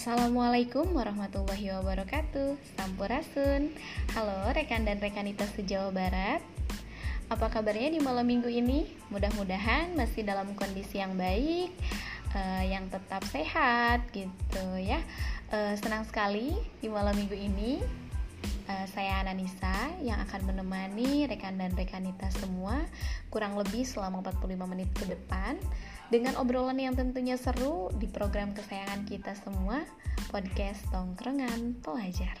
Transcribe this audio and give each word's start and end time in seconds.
Assalamualaikum 0.00 0.96
warahmatullahi 0.96 1.76
wabarakatuh. 1.76 2.56
Sampurasun. 2.72 3.68
Halo 4.16 4.48
rekan 4.48 4.88
dan 4.88 4.96
rekanita 4.96 5.44
se-Jawa 5.52 5.92
Barat. 5.92 6.40
Apa 7.28 7.52
kabarnya 7.52 7.92
di 7.92 8.00
malam 8.00 8.24
minggu 8.24 8.48
ini? 8.48 8.88
Mudah-mudahan 9.12 9.92
masih 9.92 10.24
dalam 10.24 10.56
kondisi 10.56 11.04
yang 11.04 11.20
baik 11.20 11.76
uh, 12.32 12.64
Yang 12.64 12.96
tetap 12.96 13.22
sehat 13.28 14.08
gitu 14.16 14.64
ya. 14.80 15.04
Uh, 15.52 15.76
Senang 15.76 16.08
sekali 16.08 16.56
di 16.80 16.88
malam 16.88 17.12
minggu 17.12 17.36
ini 17.36 17.84
uh, 18.72 18.86
Saya 18.96 19.20
Ananisa 19.20 20.00
yang 20.00 20.16
akan 20.24 20.48
menemani 20.48 21.28
rekan 21.28 21.60
dan 21.60 21.76
rekanita 21.76 22.32
semua 22.40 22.88
Kurang 23.28 23.52
lebih 23.52 23.84
selama 23.84 24.24
45 24.24 24.64
menit 24.64 24.88
ke 24.96 25.04
depan 25.12 25.60
dengan 26.10 26.34
obrolan 26.42 26.74
yang 26.74 26.98
tentunya 26.98 27.38
seru 27.38 27.86
di 27.94 28.10
program 28.10 28.50
kesayangan 28.50 29.06
kita 29.06 29.30
semua, 29.46 29.86
podcast 30.34 30.82
Tongkrongan 30.90 31.78
Pelajar. 31.86 32.34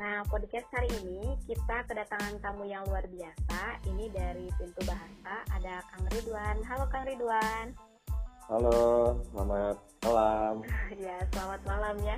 Nah, 0.00 0.24
podcast 0.32 0.64
hari 0.72 0.88
ini 1.04 1.36
kita 1.44 1.84
kedatangan 1.84 2.40
tamu 2.40 2.64
yang 2.64 2.80
luar 2.88 3.04
biasa. 3.04 3.84
Ini 3.84 4.08
dari 4.08 4.48
Pintu 4.56 4.80
Bahasa, 4.88 5.44
ada 5.52 5.84
Kang 5.92 6.08
Ridwan. 6.08 6.56
Halo 6.64 6.84
Kang 6.88 7.04
Ridwan. 7.04 7.76
Halo, 8.48 8.80
selamat 9.28 9.76
malam. 10.08 10.54
ya, 11.04 11.16
selamat 11.36 11.60
malam 11.68 11.96
ya. 12.00 12.16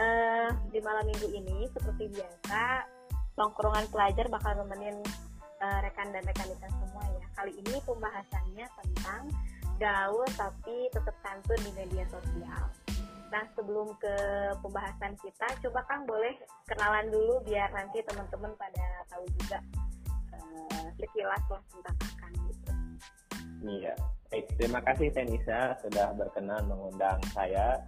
Uh, 0.00 0.48
di 0.72 0.80
malam 0.80 1.04
minggu 1.04 1.28
ini, 1.28 1.68
seperti 1.76 2.08
biasa, 2.16 2.88
Tongkrongan 3.36 3.84
Pelajar 3.92 4.24
bakal 4.32 4.56
nemenin 4.64 5.04
uh, 5.60 5.78
rekan 5.84 6.08
dan 6.10 6.24
rekan 6.24 6.48
kita 6.48 6.68
semua 6.68 7.04
ya. 7.16 7.26
Kali 7.36 7.52
ini 7.54 7.76
pembahasannya 7.84 8.66
tentang 8.66 9.22
gaul 9.80 10.28
tapi 10.36 10.76
tetap 10.92 11.16
santun 11.24 11.60
di 11.64 11.70
media 11.76 12.04
sosial. 12.12 12.64
Nah 13.30 13.44
sebelum 13.54 13.94
ke 14.02 14.14
pembahasan 14.58 15.14
kita, 15.22 15.46
coba 15.62 15.86
Kang 15.86 16.02
boleh 16.04 16.34
kenalan 16.66 17.06
dulu 17.08 17.40
biar 17.46 17.70
nanti 17.70 18.02
teman-teman 18.02 18.52
pada 18.58 18.84
tahu 19.06 19.24
juga 19.38 19.58
uh, 20.34 20.86
sekilas 20.98 21.44
lah 21.46 21.62
tentang 21.70 21.96
Kang 22.18 22.34
gitu. 22.50 22.70
Iya, 23.60 23.94
baik. 24.32 24.46
Terima 24.58 24.80
kasih 24.82 25.14
Tenisa 25.14 25.78
sudah 25.78 26.16
berkenan 26.16 26.66
mengundang 26.66 27.20
saya 27.30 27.78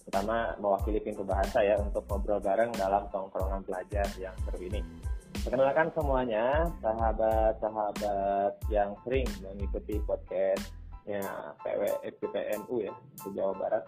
pertama 0.00 0.58
mewakili 0.58 0.98
pintu 0.98 1.22
bahasa 1.22 1.62
ya 1.62 1.78
untuk 1.78 2.02
ngobrol 2.10 2.42
bareng 2.42 2.74
dalam 2.74 3.06
tongkrongan 3.14 3.62
pelajar 3.62 4.08
yang 4.18 4.34
seru 4.42 4.58
ini. 4.58 4.82
Perkenalkan 5.30 5.94
semuanya, 5.94 6.66
sahabat-sahabat 6.82 8.58
yang 8.66 8.90
sering 9.06 9.26
mengikuti 9.38 10.02
podcastnya 10.02 11.22
PW 11.62 11.82
FPPNU 12.02 12.74
ya, 12.82 12.94
di 13.22 13.28
Jawa 13.38 13.54
Barat. 13.54 13.84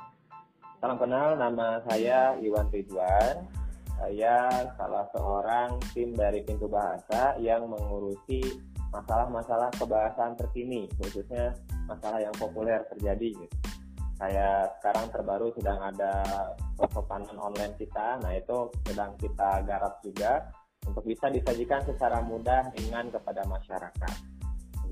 Salam 0.78 1.02
kenal, 1.02 1.34
nama 1.34 1.82
saya 1.90 2.38
Iwan 2.38 2.70
Ridwan. 2.70 3.42
Saya 3.98 4.50
salah 4.78 5.06
seorang 5.10 5.82
tim 5.90 6.14
dari 6.14 6.46
Pintu 6.46 6.70
Bahasa 6.70 7.34
yang 7.42 7.66
mengurusi 7.66 8.42
masalah-masalah 8.94 9.74
kebahasaan 9.78 10.38
terkini, 10.38 10.86
khususnya 11.02 11.58
masalah 11.90 12.22
yang 12.22 12.34
populer 12.38 12.86
terjadi. 12.94 13.34
Gitu. 13.34 13.56
Saya 14.18 14.70
sekarang 14.78 15.10
terbaru 15.10 15.50
sedang 15.58 15.82
ada 15.82 16.22
persopanan 16.78 17.34
online 17.42 17.74
kita, 17.74 18.22
nah 18.22 18.30
itu 18.30 18.70
sedang 18.86 19.18
kita 19.18 19.66
garap 19.66 19.98
juga 20.04 20.46
untuk 20.86 21.04
bisa 21.06 21.30
disajikan 21.30 21.82
secara 21.86 22.20
mudah 22.22 22.70
ringan 22.74 23.08
kepada 23.12 23.46
masyarakat. 23.46 24.14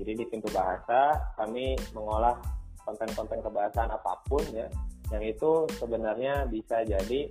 Jadi 0.01 0.11
di 0.17 0.25
pintu 0.25 0.49
bahasa 0.49 1.13
kami 1.37 1.77
mengolah 1.93 2.39
konten-konten 2.81 3.43
kebahasaan 3.45 3.93
apa 3.93 4.17
pun 4.25 4.41
ya, 4.49 4.65
yang 5.13 5.21
itu 5.21 5.69
sebenarnya 5.77 6.49
bisa 6.49 6.81
jadi 6.81 7.29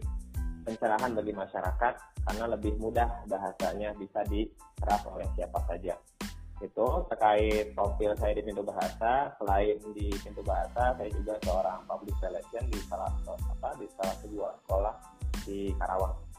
pencerahan 0.63 1.17
bagi 1.17 1.35
masyarakat 1.35 1.95
karena 2.31 2.45
lebih 2.53 2.77
mudah 2.79 3.27
bahasanya 3.27 3.97
bisa 3.97 4.23
diserap 4.29 5.03
oleh 5.11 5.27
siapa 5.35 5.59
saja. 5.67 5.97
Itu 6.61 7.09
terkait 7.09 7.73
profil 7.73 8.13
saya 8.21 8.37
di 8.37 8.45
pintu 8.45 8.61
bahasa, 8.61 9.33
selain 9.41 9.81
di 9.97 10.13
pintu 10.21 10.45
bahasa, 10.45 10.93
saya 10.95 11.11
juga 11.11 11.41
seorang 11.43 11.89
public 11.89 12.15
relation 12.21 12.65
di 12.69 12.79
salah 12.87 13.11
apa 13.25 13.69
di 13.81 13.89
salah 13.97 14.15
sebuah 14.21 14.53
sekolah 14.63 14.95
di 15.49 15.73
Karawang 15.81 16.30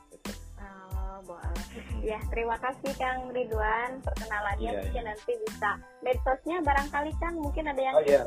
boleh. 1.26 1.54
Ya, 2.02 2.20
terima 2.34 2.58
kasih 2.58 2.92
Kang 2.98 3.30
Ridwan 3.30 4.02
perkenalannya. 4.02 4.72
Yeah, 4.72 4.82
mungkin 4.84 5.04
yeah. 5.04 5.10
nanti 5.14 5.34
bisa 5.48 5.70
medsosnya 6.02 6.58
barangkali 6.66 7.12
Kang 7.22 7.36
mungkin 7.38 7.64
ada 7.70 7.82
yang 7.82 7.96
oh, 7.96 8.04
iya. 8.04 8.22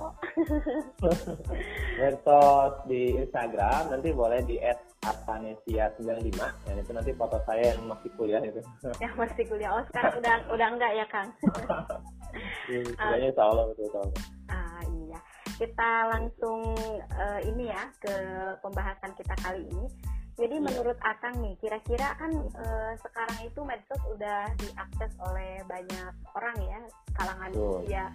Medsos 2.00 2.74
di 2.86 3.02
Instagram 3.18 3.82
nanti 3.90 4.08
boleh 4.14 4.40
di 4.46 4.56
@apanesia95 5.04 6.38
dan 6.40 6.74
itu 6.80 6.90
nanti 6.94 7.10
foto 7.14 7.38
saya 7.44 7.74
yang 7.74 7.86
masih 7.90 8.10
kuliah 8.14 8.42
itu. 8.42 8.60
Ya, 9.02 9.10
masih 9.18 9.44
kuliah. 9.46 9.70
Oh, 9.74 9.84
sekarang 9.90 10.22
udah 10.22 10.34
udah 10.54 10.68
enggak 10.70 10.92
ya, 10.94 11.06
Kang? 11.10 11.28
Kuliahnya 12.66 13.30
insya 13.30 13.44
Allah 13.46 13.64
betul 13.70 13.86
betul. 13.90 14.08
Ah, 14.50 14.82
iya. 14.82 15.18
Kita 15.54 15.90
langsung 16.10 16.74
uh, 17.14 17.40
ini 17.46 17.70
ya 17.70 17.82
ke 18.02 18.14
pembahasan 18.58 19.14
kita 19.14 19.34
kali 19.38 19.62
ini 19.70 19.86
jadi 20.34 20.56
yeah. 20.58 20.64
menurut 20.66 20.98
Akang 21.02 21.38
nih, 21.38 21.54
kira-kira 21.62 22.18
kan 22.18 22.32
e, 22.34 22.64
sekarang 23.02 23.38
itu 23.46 23.60
medsos 23.62 24.02
udah 24.10 24.50
diakses 24.58 25.12
oleh 25.22 25.62
banyak 25.70 26.12
orang 26.34 26.58
ya, 26.66 26.80
kalangan 27.14 27.50
oh. 27.54 27.82
usia 27.82 28.10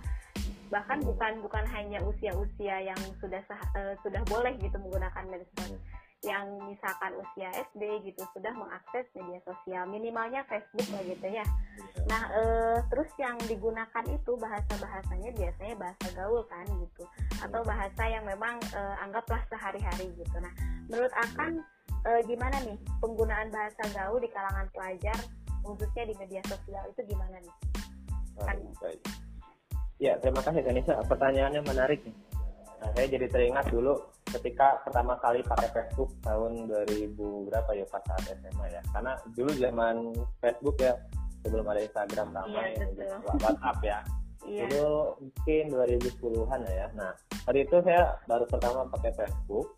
bahkan 0.69 1.02
oh. 1.02 1.13
bukan 1.13 1.34
bukan 1.41 1.66
hanya 1.74 2.00
usia-usia 2.06 2.94
yang 2.94 3.02
sudah 3.18 3.41
e, 3.74 3.97
sudah 4.06 4.22
boleh 4.30 4.53
gitu 4.62 4.78
menggunakan 4.78 5.25
medsos. 5.28 5.74
Hmm. 5.75 5.81
Yang 6.19 6.75
misalkan 6.75 7.16
usia 7.16 7.47
SD 7.72 8.12
gitu 8.12 8.19
sudah 8.36 8.51
mengakses 8.51 9.07
media 9.16 9.40
sosial, 9.47 9.88
minimalnya 9.88 10.44
Facebook 10.51 10.84
lah 10.91 11.03
gitu 11.07 11.28
ya. 11.31 11.40
Iya. 11.40 11.46
Nah, 12.12 12.24
e, 12.36 12.44
terus 12.91 13.07
yang 13.16 13.40
digunakan 13.47 14.03
itu 14.03 14.31
bahasa-bahasanya 14.36 15.31
biasanya 15.31 15.75
bahasa 15.80 16.06
gaul 16.19 16.44
kan 16.51 16.68
gitu, 16.68 17.07
atau 17.40 17.63
iya. 17.63 17.69
bahasa 17.72 18.03
yang 18.12 18.28
memang 18.28 18.59
e, 18.68 18.81
anggaplah 19.00 19.40
sehari-hari 19.47 20.12
gitu. 20.19 20.38
Nah, 20.44 20.51
menurut 20.91 21.13
Akang 21.16 21.63
e, 22.05 22.11
gimana 22.27 22.57
nih 22.63 22.77
penggunaan 23.03 23.49
bahasa 23.51 23.83
gaul 23.91 24.19
di 24.19 24.29
kalangan 24.31 24.67
pelajar 24.71 25.17
khususnya 25.63 26.03
di 26.07 26.15
media 26.17 26.41
sosial 26.47 26.83
itu 26.89 27.01
gimana 27.13 27.37
nih? 27.39 27.55
Kan? 28.39 28.57
baik. 28.79 29.01
Ya, 29.99 30.15
terima 30.23 30.39
kasih 30.39 30.63
Kanisa. 30.63 31.03
Pertanyaannya 31.03 31.61
menarik 31.67 31.99
nih. 32.07 32.15
Nah, 32.79 32.89
saya 32.95 33.11
jadi 33.11 33.27
teringat 33.27 33.67
dulu 33.67 33.99
ketika 34.31 34.79
pertama 34.88 35.19
kali 35.19 35.43
pakai 35.43 35.67
Facebook 35.75 36.15
tahun 36.23 36.71
2000 36.71 37.19
berapa 37.51 37.71
ya 37.75 37.83
pas 37.91 37.99
saat 38.07 38.23
SMA 38.39 38.65
ya. 38.71 38.81
Karena 38.95 39.19
dulu 39.35 39.51
zaman 39.59 40.15
Facebook 40.39 40.79
ya 40.79 40.95
sebelum 41.43 41.67
ada 41.67 41.83
Instagram 41.83 42.31
ramai 42.31 42.79
iya, 42.79 43.19
WhatsApp 43.23 43.79
ya. 43.83 43.99
Iya. 44.47 44.71
Dulu 44.71 45.19
mungkin 45.19 45.63
2010-an 45.67 46.63
ya. 46.71 46.88
Nah, 46.95 47.11
hari 47.43 47.67
itu 47.67 47.75
saya 47.83 48.17
baru 48.23 48.47
pertama 48.47 48.88
pakai 48.88 49.11
Facebook 49.11 49.75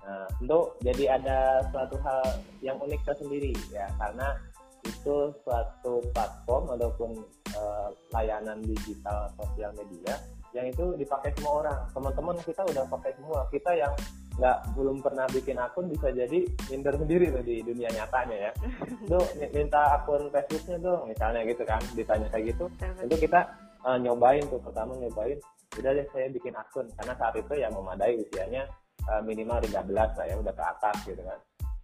Nah, 0.00 0.26
tentu 0.40 0.60
jadi 0.80 1.04
ada 1.20 1.38
suatu 1.68 1.96
hal 2.00 2.40
yang 2.64 2.80
unik 2.80 3.04
tersendiri 3.04 3.52
ya 3.68 3.84
karena 4.00 4.32
itu 4.80 5.16
suatu 5.44 6.00
platform 6.16 6.72
ataupun 6.72 7.10
uh, 7.52 7.88
layanan 8.16 8.64
digital 8.64 9.28
sosial 9.36 9.76
media 9.76 10.16
yang 10.50 10.66
itu 10.66 10.98
dipakai 10.98 11.30
semua 11.36 11.62
orang. 11.62 11.80
Teman-teman 11.94 12.36
kita 12.42 12.62
udah 12.66 12.84
pakai 12.90 13.12
semua. 13.14 13.46
Kita 13.52 13.70
yang 13.76 13.92
nggak 14.40 14.58
belum 14.72 15.04
pernah 15.04 15.26
bikin 15.28 15.58
akun 15.60 15.92
bisa 15.92 16.08
jadi 16.16 16.48
minder 16.72 16.94
sendiri 16.96 17.28
tuh 17.28 17.44
di 17.44 17.60
dunia 17.60 17.92
nyatanya 17.92 18.50
ya. 18.50 18.52
Tuh 19.10 19.24
minta 19.52 20.00
akun 20.00 20.32
Facebooknya 20.32 20.76
tuh 20.80 20.96
misalnya 21.04 21.40
gitu 21.44 21.62
kan, 21.68 21.82
ditanya 21.92 22.26
kayak 22.32 22.56
gitu. 22.56 22.64
Tentu 22.80 23.16
kita 23.20 23.40
uh, 23.84 23.98
nyobain 24.00 24.42
tuh 24.48 24.58
pertama 24.58 24.96
nyobain. 24.96 25.38
Udah 25.78 25.92
deh 25.94 26.06
saya 26.10 26.26
bikin 26.32 26.56
akun 26.56 26.88
karena 26.98 27.14
saat 27.14 27.34
itu 27.38 27.54
yang 27.54 27.70
memadai 27.70 28.18
usianya 28.18 28.66
uh, 29.08 29.22
minimal 29.24 29.62
13 29.62 29.88
lah 29.88 30.26
ya 30.26 30.36
udah 30.36 30.54
ke 30.54 30.64
atas 30.64 30.96
gitu 31.06 31.22
kan. 31.22 31.38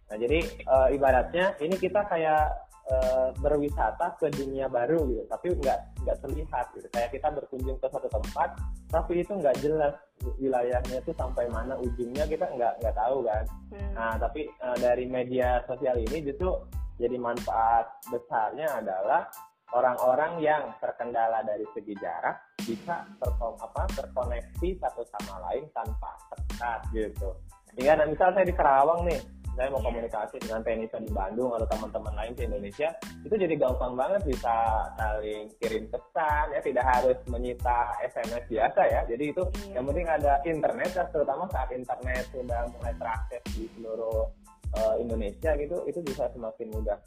Nah 0.07 0.17
jadi 0.19 0.39
uh, 0.67 0.87
ibaratnya 0.93 1.55
ini 1.59 1.75
kita 1.75 2.05
kayak 2.07 2.53
uh, 2.87 3.29
berwisata 3.39 4.15
ke 4.19 4.31
dunia 4.31 4.71
baru 4.71 5.03
gitu 5.09 5.23
tapi 5.27 5.55
nggak 5.57 5.79
nggak 6.05 6.17
terlihat 6.21 6.65
gitu. 6.77 6.87
Kayak 6.93 7.09
kita 7.15 7.27
berkunjung 7.33 7.77
ke 7.81 7.87
satu 7.89 8.07
tempat 8.11 8.49
tapi 8.87 9.23
itu 9.25 9.33
nggak 9.33 9.57
jelas 9.59 9.93
wilayahnya 10.37 10.97
itu 10.99 11.11
sampai 11.13 11.45
mana 11.51 11.77
ujungnya 11.77 12.25
kita 12.25 12.45
nggak 12.51 12.73
nggak 12.83 12.95
tahu 12.95 13.25
kan. 13.25 13.45
Hmm. 13.67 13.91
nah 13.93 14.13
tapi 14.15 14.47
uh, 14.63 14.77
dari 14.79 15.05
media 15.05 15.61
sosial 15.67 15.99
ini 15.99 16.23
justru 16.23 16.49
jadi 16.97 17.17
manfaat 17.21 17.85
besarnya 18.09 18.81
adalah 18.81 19.29
orang-orang 19.75 20.39
yang 20.39 20.63
terkendala 20.79 21.43
dari 21.43 21.67
segi 21.75 21.93
jarak 21.99 22.39
bisa 22.63 23.03
terkom 23.19 23.55
apa 23.59 23.83
terkoneksi 23.95 24.69
satu 24.79 25.03
sama 25.17 25.43
lain 25.49 25.67
tanpa 25.75 26.11
sekat 26.31 26.79
gitu. 26.95 27.29
Hingga 27.77 27.93
nah, 27.99 28.07
misal 28.09 28.33
saya 28.33 28.45
di 28.47 28.55
Kerawang 28.55 29.05
nih, 29.05 29.19
saya 29.57 29.73
mau 29.73 29.81
Iya. 29.81 29.89
komunikasi 29.89 30.35
dengan 30.37 30.61
tenisa 30.61 30.97
di 31.01 31.09
Bandung 31.09 31.49
atau 31.57 31.65
teman-teman 31.65 32.13
lain 32.13 32.33
di 32.37 32.45
Indonesia 32.45 32.89
itu 33.25 33.35
jadi 33.35 33.53
gampang 33.57 33.97
banget 33.97 34.21
bisa 34.29 34.53
saling 35.01 35.49
kirim 35.57 35.89
pesan 35.89 36.45
ya 36.53 36.61
tidak 36.61 36.85
harus 36.85 37.17
menyita 37.25 37.97
SMS 38.05 38.45
biasa 38.45 38.81
ya 38.85 39.01
jadi 39.09 39.23
itu 39.33 39.43
Iya. 39.65 39.81
yang 39.81 39.85
penting 39.89 40.05
ada 40.05 40.33
internet 40.45 40.89
ya 40.93 41.03
terutama 41.09 41.49
saat 41.49 41.73
internet 41.73 42.23
sudah 42.29 42.69
mulai 42.69 42.93
terakses 43.01 43.41
di 43.57 43.65
seluruh 43.73 44.29
eh, 44.77 44.95
Indonesia 45.01 45.51
gitu 45.57 45.77
itu 45.89 45.99
bisa 46.05 46.29
semakin 46.37 46.67
mudah 46.69 46.99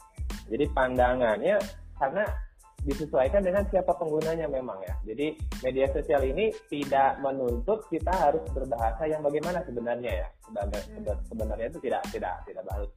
jadi 0.51 0.67
pandangannya 0.75 1.57
karena 2.03 2.27
disesuaikan 2.85 3.45
dengan 3.45 3.65
siapa 3.69 3.93
penggunanya 3.93 4.49
memang 4.49 4.81
ya. 4.85 4.95
Jadi 5.05 5.37
media 5.61 5.87
sosial 5.93 6.25
ini 6.25 6.49
tidak 6.73 7.21
menuntut 7.21 7.85
kita 7.93 8.09
harus 8.09 8.41
berbahasa 8.57 9.05
yang 9.05 9.21
bagaimana 9.21 9.61
sebenarnya 9.69 10.25
ya. 10.25 10.29
Sebenarnya, 10.49 10.81
Hmm. 10.97 11.21
sebenarnya 11.29 11.67
itu 11.69 11.79
tidak 11.85 12.03
tidak 12.09 12.35
tidak 12.49 12.65
harus 12.73 12.91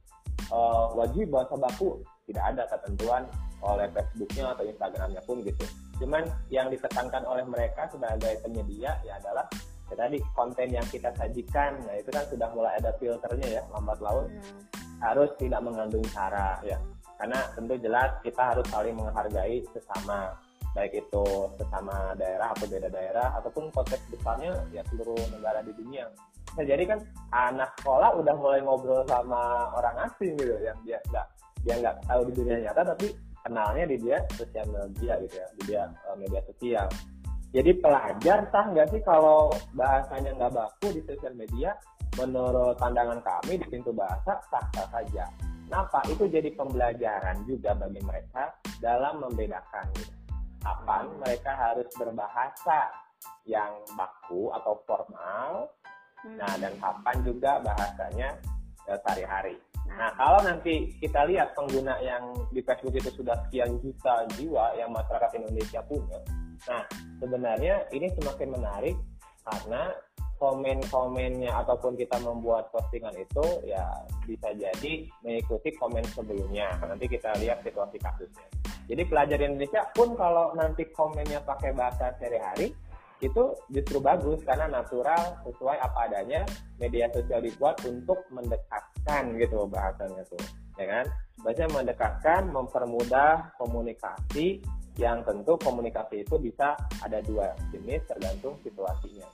eh, 0.44 0.86
wajib 0.96 1.26
bahasa 1.32 1.54
baku. 1.56 2.00
Tidak 2.24 2.44
ada 2.44 2.64
ketentuan 2.68 3.28
oleh 3.64 3.88
Facebooknya 3.92 4.52
atau 4.56 4.64
Instagramnya 4.64 5.22
pun 5.24 5.40
gitu. 5.44 5.64
Cuman 6.00 6.24
yang 6.48 6.68
ditekankan 6.72 7.24
oleh 7.24 7.44
mereka 7.44 7.88
sebagai 7.88 8.40
penyedia 8.44 8.96
ya 9.04 9.20
adalah 9.20 9.44
ya 9.92 9.94
tadi 9.96 10.16
konten 10.32 10.68
yang 10.72 10.84
kita 10.88 11.12
sajikan. 11.16 11.76
Nah 11.84 11.94
itu 11.96 12.08
kan 12.08 12.24
sudah 12.28 12.48
mulai 12.56 12.72
ada 12.80 12.92
filternya 12.96 13.60
ya 13.60 13.62
lambat 13.72 14.00
laun 14.00 14.26
Hmm. 14.32 14.60
harus 15.04 15.28
tidak 15.36 15.60
mengandung 15.60 16.04
sara 16.08 16.56
ya 16.64 16.80
karena 17.18 17.40
tentu 17.54 17.74
jelas 17.78 18.10
kita 18.20 18.42
harus 18.54 18.66
saling 18.68 18.96
menghargai 18.98 19.62
sesama 19.70 20.34
baik 20.74 21.06
itu 21.06 21.26
sesama 21.54 22.18
daerah 22.18 22.50
atau 22.50 22.66
beda 22.66 22.90
daerah 22.90 23.28
ataupun 23.38 23.70
konteks 23.70 24.02
besarnya 24.10 24.58
ya 24.74 24.82
seluruh 24.90 25.16
negara 25.30 25.62
di 25.62 25.70
dunia. 25.70 26.10
Nah, 26.54 26.64
jadi 26.66 26.82
kan 26.86 26.98
anak 27.30 27.70
sekolah 27.78 28.18
udah 28.18 28.34
mulai 28.34 28.60
ngobrol 28.62 29.06
sama 29.06 29.70
orang 29.78 30.10
asing 30.10 30.34
gitu 30.34 30.54
yang 30.62 30.78
dia 30.82 30.98
nggak 31.10 31.26
dia 31.62 31.74
nggak 31.78 31.96
tahu 32.10 32.20
di 32.28 32.32
dunia 32.42 32.56
nyata 32.68 32.82
tapi 32.94 33.06
kenalnya 33.46 33.84
di 33.86 33.96
dia 34.02 34.18
sosial 34.34 34.66
media 34.66 35.14
gitu 35.22 35.34
ya 35.38 35.46
di 35.54 35.62
dia 35.70 35.82
eh, 35.86 36.16
media 36.18 36.40
sosial. 36.50 36.86
Jadi 37.54 37.70
pelajar 37.78 38.38
sah 38.50 38.66
nggak 38.66 38.88
sih 38.90 39.00
kalau 39.06 39.54
bahasanya 39.78 40.34
nggak 40.34 40.52
baku 40.58 40.90
di 40.90 41.00
sosial 41.06 41.38
media? 41.38 41.70
Menurut 42.18 42.78
pandangan 42.78 43.22
kami 43.22 43.62
di 43.62 43.66
pintu 43.70 43.90
bahasa 43.94 44.38
sah-sah 44.50 44.86
saja. 44.90 45.26
Kenapa? 45.68 45.98
Itu 46.06 46.24
jadi 46.28 46.50
pembelajaran 46.54 47.44
juga 47.48 47.74
bagi 47.74 48.00
mereka 48.04 48.54
dalam 48.78 49.24
membedakan 49.24 49.88
kapan 50.64 51.04
mereka 51.20 51.52
harus 51.52 51.88
berbahasa 51.96 52.88
yang 53.44 53.72
baku 53.96 54.48
atau 54.56 54.80
formal, 54.88 55.68
Hmm. 56.24 56.40
nah 56.40 56.56
dan 56.56 56.72
kapan 56.80 57.16
juga 57.20 57.60
bahasanya 57.60 58.32
eh, 58.88 58.98
sehari-hari. 59.04 59.56
Nah, 59.84 59.96
Nah, 59.96 60.10
kalau 60.16 60.40
nanti 60.40 60.96
kita 60.96 61.28
lihat 61.28 61.52
pengguna 61.52 62.00
yang 62.00 62.32
di 62.48 62.64
Facebook 62.64 62.96
itu 62.96 63.12
sudah 63.12 63.36
sekian 63.44 63.76
juta 63.80 64.24
jiwa 64.36 64.72
yang 64.80 64.88
masyarakat 64.92 65.40
Indonesia 65.40 65.80
punya. 65.84 66.20
Nah, 66.64 66.84
sebenarnya 67.20 67.84
ini 67.92 68.08
semakin 68.16 68.48
menarik 68.56 68.96
karena 69.44 69.92
komen-komennya 70.38 71.50
ataupun 71.64 71.94
kita 71.94 72.18
membuat 72.20 72.68
postingan 72.74 73.14
itu 73.16 73.46
ya 73.64 73.86
bisa 74.26 74.50
jadi 74.54 75.06
mengikuti 75.22 75.70
komen 75.78 76.04
sebelumnya. 76.12 76.74
Nanti 76.82 77.06
kita 77.06 77.34
lihat 77.38 77.62
situasi 77.62 77.96
kasusnya. 78.02 78.46
Jadi 78.84 79.02
pelajar 79.08 79.38
Indonesia 79.40 79.82
pun 79.96 80.12
kalau 80.12 80.52
nanti 80.52 80.84
komennya 80.92 81.40
pakai 81.40 81.72
bahasa 81.72 82.12
sehari-hari 82.20 82.74
itu 83.22 83.44
justru 83.72 84.02
bagus 84.02 84.44
karena 84.44 84.68
natural 84.68 85.40
sesuai 85.46 85.80
apa 85.80 86.10
adanya 86.10 86.44
media 86.76 87.08
sosial 87.08 87.40
dibuat 87.40 87.80
untuk 87.86 88.20
mendekatkan 88.28 89.38
gitu 89.40 89.64
bahasanya 89.70 90.22
tuh 90.28 90.44
ya 90.76 90.84
kan 90.84 91.06
bahasanya 91.40 91.70
mendekatkan 91.72 92.42
mempermudah 92.52 93.54
komunikasi 93.56 94.60
yang 95.00 95.22
tentu 95.26 95.58
komunikasi 95.58 96.22
itu 96.22 96.36
bisa 96.38 96.78
ada 97.02 97.18
dua 97.22 97.50
jenis 97.70 98.02
tergantung 98.06 98.58
situasinya 98.62 99.26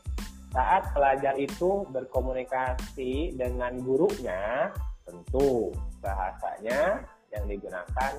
saat 0.50 0.82
pelajar 0.90 1.34
itu 1.38 1.86
berkomunikasi 1.94 3.38
dengan 3.38 3.78
gurunya 3.82 4.70
tentu 5.06 5.70
bahasanya 6.02 7.06
yang 7.30 7.44
digunakan 7.46 8.12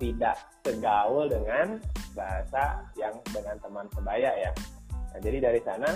tidak 0.00 0.36
segaul 0.64 1.28
dengan 1.28 1.78
bahasa 2.16 2.82
yang 2.96 3.14
dengan 3.30 3.56
teman 3.60 3.86
sebaya 3.92 4.32
ya 4.34 4.52
Nah, 5.14 5.22
jadi 5.22 5.38
dari 5.46 5.60
sana 5.62 5.94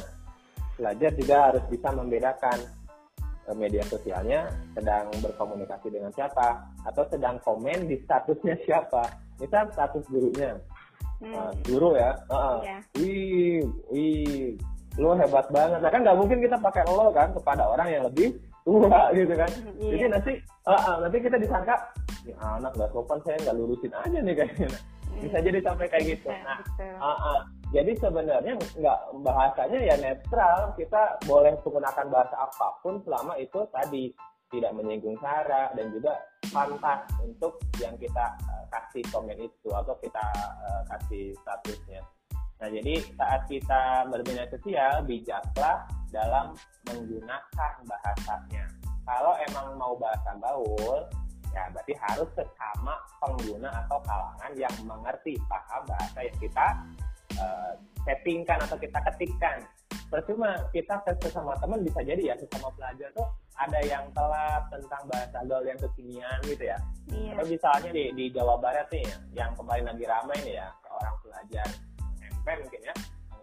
pelajar 0.78 1.10
juga 1.18 1.36
harus 1.50 1.64
bisa 1.66 1.90
membedakan 1.90 2.58
eh, 3.50 3.56
media 3.58 3.82
sosialnya 3.82 4.46
sedang 4.78 5.10
berkomunikasi 5.18 5.90
dengan 5.90 6.14
siapa 6.14 6.70
atau 6.86 7.02
sedang 7.10 7.42
komen 7.42 7.90
di 7.90 7.98
statusnya 8.06 8.54
siapa. 8.66 9.02
Misal 9.42 9.70
status 9.74 10.06
gurunya, 10.06 10.54
Hmm. 11.18 11.34
Eh, 11.34 11.50
guru 11.66 11.98
ya, 11.98 12.14
Heeh. 12.30 12.58
Iya. 12.62 12.78
wih, 12.94 13.58
wih, 13.90 14.54
lo 14.98 15.14
hebat 15.14 15.46
banget. 15.48 15.78
Nah 15.78 15.90
kan 15.90 16.00
nggak 16.02 16.18
mungkin 16.18 16.38
kita 16.42 16.56
pakai 16.58 16.82
lo 16.90 17.14
kan 17.14 17.30
kepada 17.30 17.62
orang 17.70 17.88
yang 17.88 18.02
lebih 18.04 18.34
tua 18.66 19.02
gitu 19.18 19.32
kan. 19.32 19.50
Iya. 19.78 19.90
Jadi 19.94 20.04
nanti, 20.10 20.32
eh, 20.44 20.80
eh, 20.82 20.96
nanti 21.00 21.16
kita 21.22 21.36
disangka, 21.38 21.74
ini 22.26 22.32
anak 22.36 22.72
nggak 22.74 22.90
sopan 22.92 23.18
saya 23.24 23.36
nggak 23.46 23.56
lurusin 23.56 23.92
aja 23.94 24.18
nih 24.18 24.34
kayaknya. 24.38 24.68
Hmm. 24.68 25.20
Bisa 25.24 25.38
jadi 25.40 25.58
sampai 25.64 25.86
kayak 25.88 26.04
gitu. 26.04 26.28
Bisa, 26.28 26.84
Nah. 26.98 26.98
Ah, 26.98 27.18
ah. 27.34 27.40
Jadi 27.68 27.92
sebenarnya 28.00 28.54
nggak 28.56 28.98
bahasanya 29.22 29.78
ya 29.84 29.94
netral. 30.00 30.72
Kita 30.74 31.20
boleh 31.28 31.52
menggunakan 31.62 32.06
bahasa 32.08 32.36
apa 32.36 32.68
pun 32.80 33.00
selama 33.04 33.36
itu 33.36 33.60
tadi 33.68 34.08
tidak 34.48 34.72
menyinggung 34.72 35.20
sara 35.20 35.68
dan 35.76 35.92
juga 35.92 36.16
pantas 36.48 37.04
untuk 37.20 37.60
yang 37.76 37.92
kita 38.00 38.24
eh, 38.48 38.64
kasih 38.72 39.04
komen 39.12 39.36
itu 39.36 39.68
atau 39.68 39.92
kita 40.00 40.24
eh, 40.64 40.82
kasih 40.96 41.24
statusnya. 41.44 42.00
Nah 42.58 42.68
jadi 42.74 42.94
saat 43.14 43.46
kita 43.46 44.10
bermedia 44.10 44.46
sosial 44.50 45.06
bijaklah 45.06 45.86
dalam 46.10 46.58
menggunakan 46.90 47.72
bahasanya. 47.86 48.66
Kalau 49.06 49.34
emang 49.48 49.78
mau 49.78 49.94
bahasa 49.96 50.36
gaul, 50.42 51.06
ya 51.54 51.70
berarti 51.72 51.94
harus 51.96 52.28
sesama 52.36 52.98
pengguna 53.22 53.70
atau 53.86 53.98
kalangan 54.04 54.52
yang 54.58 54.74
mengerti 54.84 55.38
paham 55.48 55.82
bahasa 55.88 56.18
yang 56.26 56.38
kita 56.42 56.66
eh, 57.38 57.72
settingkan 58.04 58.58
atau 58.68 58.76
kita 58.76 58.98
ketikkan. 59.12 59.56
Percuma 60.08 60.56
kita 60.72 60.98
sesama 61.20 61.52
teman 61.60 61.84
bisa 61.84 62.00
jadi 62.00 62.32
ya 62.32 62.34
sesama 62.36 62.72
pelajar 62.74 63.12
tuh 63.12 63.28
ada 63.60 63.80
yang 63.84 64.08
telat 64.16 64.64
tentang 64.72 65.02
bahasa 65.08 65.38
gaul 65.44 65.64
yang 65.64 65.78
kekinian 65.78 66.38
gitu 66.48 66.64
ya. 66.68 66.78
Iya. 67.12 67.32
Atau 67.36 67.46
misalnya 67.48 67.90
di, 67.92 68.04
di 68.16 68.24
Jawa 68.32 68.56
Barat 68.60 68.88
nih 68.92 69.04
ya, 69.04 69.16
yang 69.44 69.52
kemarin 69.56 69.84
lagi 69.88 70.04
ramai 70.08 70.36
nih 70.44 70.54
ya, 70.58 70.68
seorang 70.84 71.14
pelajar 71.24 71.68
Mungkin 72.56 72.80
ya, 72.80 72.94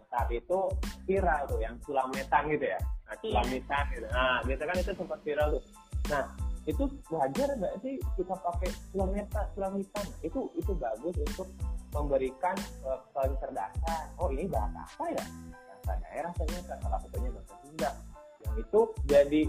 saat 0.09 0.29
itu 0.31 0.57
viral 1.05 1.41
tuh 1.45 1.59
yang 1.61 1.75
sulametan 1.85 2.43
gitu 2.49 2.65
ya, 2.65 2.79
nah, 3.05 3.15
Iya. 3.19 3.19
sulamitan 3.21 3.83
gitu, 3.93 4.07
nah 4.09 4.37
gitu 4.47 4.63
kan 4.65 4.75
itu 4.81 4.91
sempat 4.97 5.19
viral 5.21 5.47
tuh. 5.59 5.63
Nah 6.09 6.23
itu 6.65 6.83
wajar 7.13 7.49
nggak 7.53 7.75
sih 7.85 7.93
kita 8.17 8.35
pakai 8.41 8.69
sulametan, 8.89 9.45
sulamitan? 9.53 10.05
Itu 10.25 10.49
itu 10.57 10.71
bagus 10.73 11.13
untuk 11.21 11.47
memberikan 11.93 12.57
uh, 12.83 12.99
pencerdasan. 13.13 14.05
Oh 14.17 14.33
ini 14.33 14.49
bahasa 14.49 14.81
apa 14.81 15.05
ya? 15.13 15.23
Bahasa 15.53 15.93
daerah 16.01 16.31
ternyata 16.33 16.73
salah 16.81 16.99
satunya 17.05 17.29
bahasa 17.29 17.53
Sunda 17.61 17.91
yang 18.45 18.55
itu 18.61 18.79
jadi 19.09 19.41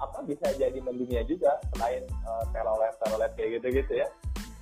apa 0.00 0.18
bisa 0.26 0.46
jadi 0.58 0.78
mendunia 0.82 1.22
juga 1.22 1.54
selain 1.74 2.02
uh, 2.26 2.42
telolet 2.50 2.94
telolet 2.98 3.30
kayak 3.38 3.50
gitu 3.62 3.66
gitu 3.82 3.92
ya 4.02 4.08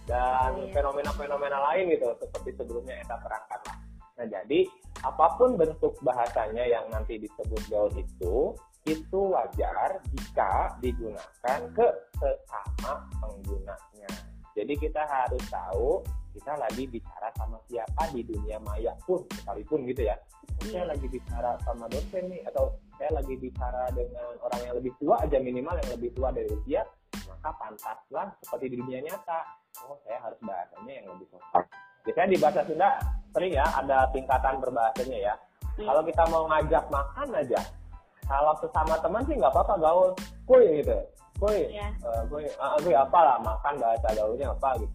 dan 0.08 0.56
Iya. 0.56 0.72
fenomena-fenomena 0.76 1.58
lain 1.72 1.92
gitu 1.92 2.08
seperti 2.20 2.56
sebelumnya 2.56 2.96
eta 3.00 3.16
perangkat 3.20 3.60
lah. 3.68 3.77
Nah 4.18 4.26
jadi 4.26 4.66
apa 5.06 5.38
pun 5.38 5.54
bentuk 5.54 5.94
bahasanya 6.02 6.66
yang 6.66 6.90
nanti 6.90 7.22
disebut 7.22 7.62
gaul 7.70 7.94
itu 7.94 8.52
itu 8.88 9.20
wajar 9.30 10.02
jika 10.10 10.74
digunakan 10.82 11.60
ke 11.76 11.86
sesama 12.18 13.06
penggunanya. 13.22 14.10
Jadi 14.58 14.74
kita 14.74 15.06
harus 15.06 15.44
tahu 15.46 16.02
kita 16.34 16.54
lagi 16.58 16.86
bicara 16.90 17.30
sama 17.38 17.58
siapa 17.70 18.10
di 18.10 18.26
dunia 18.26 18.58
maya 18.58 18.94
pun 19.06 19.22
sekalipun 19.38 19.86
gitu 19.86 20.02
ya. 20.08 20.16
Saya 20.58 20.90
lagi 20.90 21.06
bicara 21.06 21.54
sama 21.62 21.86
dosen 21.86 22.26
nih 22.26 22.42
atau 22.50 22.74
saya 22.98 23.14
lagi 23.14 23.38
bicara 23.38 23.86
dengan 23.94 24.34
orang 24.42 24.60
yang 24.66 24.74
lebih 24.74 24.92
tua 24.98 25.22
aja 25.22 25.38
minimal 25.38 25.78
yang 25.78 25.90
lebih 25.94 26.10
tua 26.18 26.34
dari 26.34 26.50
usia 26.50 26.82
maka 27.30 27.54
pantaslah 27.54 28.34
seperti 28.42 28.74
di 28.74 28.76
dunia 28.82 28.98
nyata 29.06 29.40
oh 29.86 29.94
saya 30.02 30.18
harus 30.18 30.40
bahasanya 30.42 30.92
yang 30.98 31.06
lebih 31.14 31.30
sopan 31.30 31.62
biasanya 32.06 32.28
di 32.30 32.38
bahasa 32.38 32.60
Sunda 32.66 32.88
sering 33.32 33.52
ya 33.54 33.66
ada 33.76 34.08
tingkatan 34.10 34.54
berbahasanya 34.62 35.18
ya. 35.18 35.34
Iya. 35.78 35.86
kalau 35.94 36.02
kita 36.02 36.22
mau 36.26 36.42
ngajak 36.50 36.84
makan 36.90 37.28
aja 37.38 37.60
kalau 38.28 38.52
sesama 38.60 38.94
teman 39.00 39.24
sih 39.24 39.34
nggak 39.40 39.52
apa-apa 39.56 39.74
gaul. 39.80 40.10
Kuy 40.44 40.84
gitu. 40.84 40.96
Kuy 41.40 41.72
Iya. 41.72 41.88
eh, 41.96 42.22
kuy 42.28 42.44
ah, 42.60 42.76
kuy 42.76 42.92
apalah 42.92 43.40
makan 43.40 43.80
bahasa 43.80 44.08
gaulnya 44.12 44.52
apa 44.52 44.76
gitu. 44.84 44.94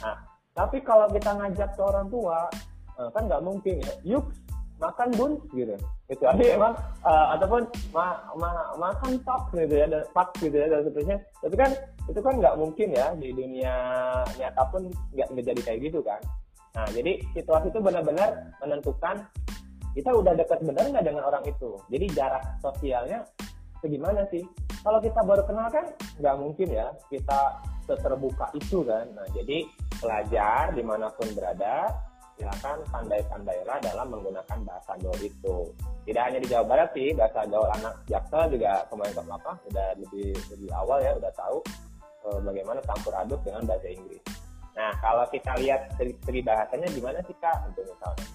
Nah 0.00 0.16
tapi 0.56 0.80
kalau 0.80 1.06
kita 1.12 1.30
ngajak 1.36 1.70
ke 1.76 1.82
orang 1.84 2.08
tua 2.08 2.48
eh, 2.96 3.08
kan 3.12 3.22
nggak 3.28 3.44
mungkin 3.44 3.84
ya. 3.84 3.94
Yuk 4.16 4.24
makan 4.80 5.08
bun 5.12 5.32
gitu. 5.52 5.76
Kecuali 6.08 6.56
emang 6.56 6.74
uh, 7.04 7.36
ataupun 7.36 7.62
ma, 7.94 8.18
ma, 8.34 8.50
makan 8.80 9.20
pak 9.22 9.52
gitu 9.52 9.76
ya 9.76 9.86
dan 9.86 10.02
pak 10.10 10.32
gitu 10.40 10.56
ya 10.56 10.66
dan 10.72 10.80
seterusnya. 10.88 11.16
Tapi 11.44 11.54
kan 11.54 11.70
itu 12.08 12.20
kan 12.24 12.34
nggak 12.40 12.56
mungkin 12.56 12.88
ya 12.96 13.12
di 13.14 13.28
dunia 13.30 13.74
nyata 14.40 14.62
pun 14.72 14.88
nggak 15.12 15.28
menjadi 15.36 15.60
kayak 15.62 15.80
gitu 15.84 16.00
kan 16.02 16.18
nah 16.76 16.86
jadi 16.90 17.12
situasi 17.34 17.72
itu 17.74 17.80
benar-benar 17.82 18.54
menentukan 18.62 19.16
kita 19.90 20.10
udah 20.14 20.32
dekat 20.38 20.62
benar 20.62 20.84
nggak 20.86 21.04
dengan 21.06 21.22
orang 21.26 21.44
itu 21.46 21.74
jadi 21.90 22.06
jarak 22.14 22.44
sosialnya 22.62 23.26
segimana 23.82 24.22
sih 24.30 24.46
kalau 24.86 25.02
kita 25.02 25.20
baru 25.26 25.42
kenal 25.44 25.66
kan 25.68 25.86
nggak 26.22 26.36
mungkin 26.38 26.68
ya 26.70 26.88
kita 27.10 27.58
terbuka 27.90 28.46
itu 28.54 28.86
kan 28.86 29.10
nah 29.18 29.26
jadi 29.34 29.66
pelajar 29.98 30.70
di 30.78 30.82
mana 30.86 31.10
pun 31.10 31.26
berada 31.34 31.90
silakan 32.40 32.80
pandai-pandailah 32.88 33.76
dalam 33.84 34.06
menggunakan 34.08 34.58
bahasa 34.64 34.96
gaul 35.04 35.20
itu. 35.20 35.68
Tidak 36.08 36.22
hanya 36.24 36.40
di 36.40 36.48
Jawa 36.48 36.64
Barat 36.64 36.88
sih, 36.96 37.12
bahasa 37.12 37.44
gaul 37.44 37.68
anak 37.68 38.00
jaksa 38.08 38.48
juga 38.48 38.88
kemarin 38.88 39.12
ke 39.12 39.22
apa 39.28 39.52
udah 39.68 39.88
lebih 40.00 40.32
lebih 40.48 40.70
awal 40.72 40.98
ya, 41.04 41.12
udah 41.20 41.32
tahu 41.36 41.60
uh, 42.24 42.40
bagaimana 42.40 42.80
campur 42.88 43.12
aduk 43.12 43.40
dengan 43.44 43.68
bahasa 43.68 43.92
Inggris. 43.92 44.24
Nah, 44.80 44.96
kalau 44.96 45.28
kita 45.28 45.52
lihat 45.60 45.92
segi, 46.00 46.16
segi 46.24 46.40
bahasanya 46.40 46.88
gimana 46.88 47.20
sih 47.28 47.36
Kak 47.36 47.68
untuk 47.68 47.84
misalnya? 47.84 48.26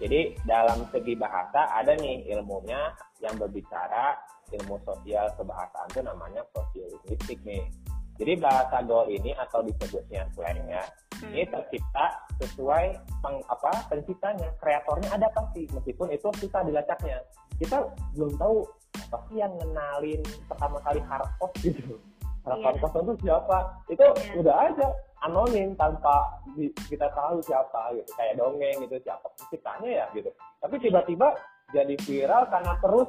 Jadi 0.00 0.20
dalam 0.48 0.88
segi 0.88 1.12
bahasa 1.12 1.68
ada 1.76 1.92
nih 1.92 2.24
ilmunya 2.32 2.96
yang 3.20 3.36
berbicara 3.36 4.16
ilmu 4.48 4.80
sosial 4.88 5.28
kebahasaan 5.36 5.92
itu 5.92 6.00
namanya 6.00 6.40
sosiolinguistik 6.56 7.36
nih. 7.44 7.68
Jadi 8.16 8.32
bahasa 8.40 8.80
gaul 8.80 9.12
ini 9.12 9.36
atau 9.36 9.60
disebutnya 9.60 10.24
slang 10.32 10.64
ya, 10.68 10.80
hmm. 11.20 11.36
ini 11.36 11.44
tercipta 11.52 12.06
sesuai 12.40 12.96
peng, 13.20 13.36
apa 13.52 13.72
penciptanya, 13.92 14.48
kreatornya 14.60 15.08
ada 15.12 15.28
pasti, 15.36 15.68
meskipun 15.68 16.08
itu 16.16 16.28
susah 16.40 16.64
dilacaknya. 16.64 17.20
Kita 17.60 17.76
belum 18.16 18.40
tahu 18.40 18.64
apa 19.08 19.16
sih 19.28 19.36
yang 19.40 19.52
ngenalin 19.56 20.20
pertama 20.48 20.80
kali 20.80 21.00
harpos 21.04 21.52
gitu. 21.60 22.00
Harapan 22.44 22.72
yeah. 22.72 22.80
kosong 22.88 23.04
itu 23.04 23.14
siapa? 23.24 23.58
Itu 23.92 24.04
yeah. 24.04 24.40
udah 24.40 24.56
aja 24.68 24.88
anonim 25.24 25.76
tanpa 25.76 26.40
di, 26.56 26.72
kita 26.88 27.08
tahu 27.12 27.40
siapa 27.44 27.94
gitu. 27.96 28.10
Kayak 28.16 28.40
dongeng 28.40 28.76
gitu 28.84 28.96
siapa 29.04 29.26
penciptanya 29.36 29.88
ya 29.88 30.04
gitu. 30.16 30.30
Tapi 30.60 30.74
tiba-tiba 30.80 31.28
jadi 31.70 31.94
viral 31.94 32.48
karena 32.50 32.74
terus 32.80 33.08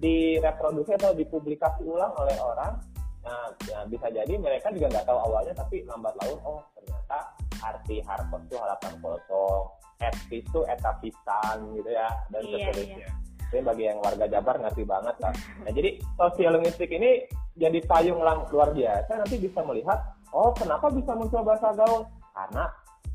direproduksi 0.00 0.96
atau 0.96 1.12
dipublikasi 1.12 1.84
ulang 1.84 2.16
oleh 2.16 2.36
orang 2.40 2.80
Nah, 3.20 3.52
ya, 3.68 3.84
bisa 3.84 4.08
jadi 4.08 4.32
mereka 4.40 4.72
juga 4.72 4.88
nggak 4.96 5.06
tahu 5.06 5.18
awalnya, 5.20 5.52
tapi 5.52 5.84
lambat 5.84 6.16
laun, 6.24 6.40
oh 6.40 6.60
ternyata 6.72 7.36
arti 7.60 8.00
hardcore 8.00 8.44
itu 8.48 8.56
harapan 8.56 8.92
kosong, 9.04 9.64
etis 10.00 10.44
itu 10.48 10.60
etapisan 10.64 11.56
gitu 11.76 11.90
ya, 11.92 12.08
dan 12.32 12.42
iya, 12.48 12.72
seterusnya. 12.72 12.96
Iya. 13.04 13.10
Ini 13.50 13.62
bagi 13.66 13.84
yang 13.90 13.98
warga 13.98 14.26
Jabar 14.30 14.56
ngerti 14.62 14.82
banget 14.86 15.16
lah. 15.18 15.34
Nah, 15.66 15.72
jadi 15.74 15.90
sosial 16.14 16.54
linguistik 16.56 16.90
ini 16.94 17.26
jadi 17.58 17.78
payung 17.82 18.22
lang 18.22 18.46
luar 18.48 18.70
biasa. 18.70 19.10
Nanti 19.10 19.36
bisa 19.42 19.60
melihat, 19.66 19.98
oh 20.34 20.50
kenapa 20.54 20.90
bisa 20.92 21.12
muncul 21.14 21.42
bahasa 21.42 21.74
gaul? 21.74 22.02
Karena 22.34 22.64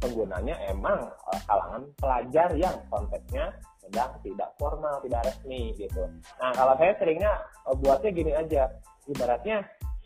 penggunanya 0.01 0.55
emang 0.69 1.07
uh, 1.07 1.41
kalangan 1.47 1.83
pelajar 1.97 2.49
yang 2.59 2.75
konteksnya 2.91 3.55
sedang 3.81 4.11
tidak 4.25 4.49
formal, 4.57 4.99
tidak 5.05 5.21
resmi 5.29 5.71
gitu. 5.77 6.03
Nah, 6.41 6.51
kalau 6.57 6.73
saya 6.75 6.93
seringnya 6.99 7.31
uh, 7.69 7.75
buatnya 7.77 8.09
gini 8.11 8.31
aja, 8.33 8.67
ibaratnya 9.07 9.63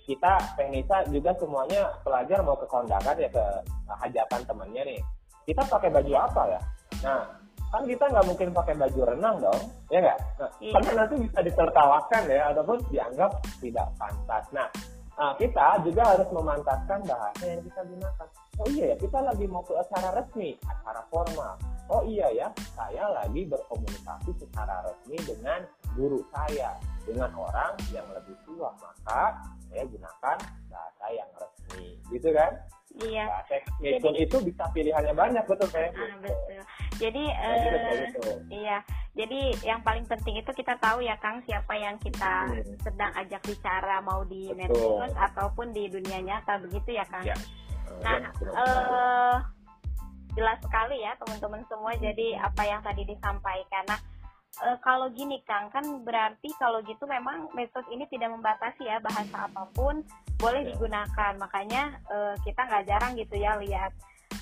kita 0.10 0.34
Penisa 0.58 1.06
juga 1.14 1.38
semuanya 1.38 1.94
pelajar 2.02 2.42
mau 2.42 2.58
ke 2.58 2.66
kondangan 2.66 3.14
ya 3.14 3.30
ke 3.30 3.46
hajatan 3.86 4.42
temannya 4.42 4.82
nih 4.96 5.02
kita 5.46 5.62
pakai 5.70 5.90
baju 5.94 6.14
apa 6.18 6.44
ya 6.50 6.62
nah 7.06 7.22
kan 7.70 7.86
kita 7.86 8.10
nggak 8.10 8.26
mungkin 8.26 8.50
pakai 8.50 8.74
baju 8.74 9.02
renang 9.06 9.38
dong 9.38 9.62
ya 9.94 10.02
nggak 10.02 10.20
nah, 10.42 10.50
iya. 10.58 10.74
karena 10.74 10.92
nanti 11.06 11.16
bisa 11.22 11.40
ditertawakan 11.46 12.24
ya 12.26 12.42
ataupun 12.50 12.78
dianggap 12.90 13.32
tidak 13.62 13.88
pantas 14.02 14.46
nah, 14.50 14.68
nah 15.20 15.36
kita 15.36 15.84
juga 15.84 16.16
harus 16.16 16.30
memantaskan 16.32 17.04
bahasa 17.04 17.44
yang 17.44 17.60
kita 17.60 17.82
gunakan. 17.84 18.28
Oh 18.60 18.68
iya 18.72 18.86
ya 18.92 18.96
kita 18.96 19.20
lagi 19.20 19.46
mau 19.52 19.60
ke 19.68 19.76
acara 19.76 20.16
resmi 20.16 20.56
acara 20.64 21.04
formal. 21.12 21.60
Oh 21.92 22.04
iya 22.08 22.28
ya 22.32 22.48
saya 22.72 23.04
lagi 23.12 23.44
berkomunikasi 23.44 24.32
secara 24.40 24.80
resmi 24.88 25.20
dengan 25.28 25.68
guru 25.92 26.24
saya 26.32 26.80
dengan 27.04 27.36
orang 27.36 27.76
yang 27.92 28.08
lebih 28.16 28.36
tua. 28.48 28.72
Maka 28.80 29.44
saya 29.68 29.84
gunakan 29.92 30.38
bahasa 30.72 31.06
yang 31.12 31.30
resmi. 31.36 32.00
Gitu 32.16 32.30
kan? 32.32 32.52
Iya. 33.04 33.26
Bahasa 33.28 33.56
jadi, 33.84 34.24
itu 34.24 34.38
bisa 34.40 34.64
pilihannya 34.72 35.14
banyak 35.14 35.44
betul 35.44 35.68
kayak 35.68 35.92
ah, 36.00 36.16
betul 36.24 36.64
jadi 37.00 37.24
uh, 37.32 38.04
iya. 38.52 38.78
Jadi 39.16 39.52
yang 39.66 39.82
paling 39.84 40.06
penting 40.06 40.40
itu 40.40 40.52
kita 40.54 40.80
tahu 40.80 41.04
ya 41.04 41.16
Kang 41.20 41.42
siapa 41.44 41.74
yang 41.76 42.00
kita 42.00 42.48
hmm. 42.52 42.78
sedang 42.84 43.12
ajak 43.16 43.42
bicara 43.44 44.00
mau 44.04 44.24
di 44.28 44.52
medsos 44.54 45.12
ataupun 45.16 45.72
di 45.76 45.88
dunia 45.92 46.20
nyata 46.24 46.60
begitu 46.62 47.00
ya 47.00 47.08
Kang? 47.08 47.26
Ya. 47.26 47.36
nah 48.00 48.32
uh, 48.54 49.36
jelas 50.38 50.62
sekali 50.62 51.04
ya 51.04 51.16
teman-teman 51.20 51.64
semua. 51.68 51.92
Jadi 52.00 52.38
apa 52.38 52.64
yang 52.64 52.80
tadi 52.86 53.04
disampaikan. 53.08 53.84
Nah 53.90 54.00
e, 54.64 54.68
kalau 54.86 55.12
gini 55.12 55.42
Kang 55.44 55.68
kan 55.74 55.84
berarti 56.06 56.54
kalau 56.56 56.80
gitu 56.86 57.04
memang 57.10 57.50
medsos 57.58 57.84
ini 57.92 58.06
tidak 58.08 58.32
membatasi 58.32 58.88
ya 58.88 59.02
bahasa 59.04 59.52
apa 59.52 59.68
pun 59.76 60.00
boleh 60.40 60.64
iya. 60.64 60.70
digunakan. 60.72 61.34
Makanya 61.36 61.98
e, 62.08 62.18
kita 62.46 62.62
nggak 62.62 62.86
jarang 62.88 63.14
gitu 63.20 63.36
ya 63.36 63.58
lihat 63.60 63.92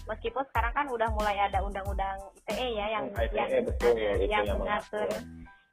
meskipun 0.08 0.44
sekarang 0.52 0.74
kan 0.74 0.88
udah 0.88 1.10
mulai 1.14 1.38
ada 1.38 1.60
undang-undang 1.62 2.18
ITE 2.48 2.68
ya 2.80 2.86
yang 3.00 3.06
ITE, 3.14 3.36
yang 3.36 3.50
betul, 3.68 3.94
ya, 3.96 4.12
yang, 4.24 4.44
yang 4.48 4.58
mengatur 4.60 5.08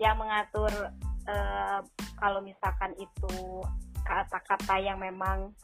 yang 0.03 0.17
mengatur 0.19 0.73
e, 1.31 1.37
kalau 2.19 2.41
misalkan 2.43 2.93
itu 2.99 3.63
kata-kata 4.05 4.75
yang 4.83 4.99
memang 4.99 5.55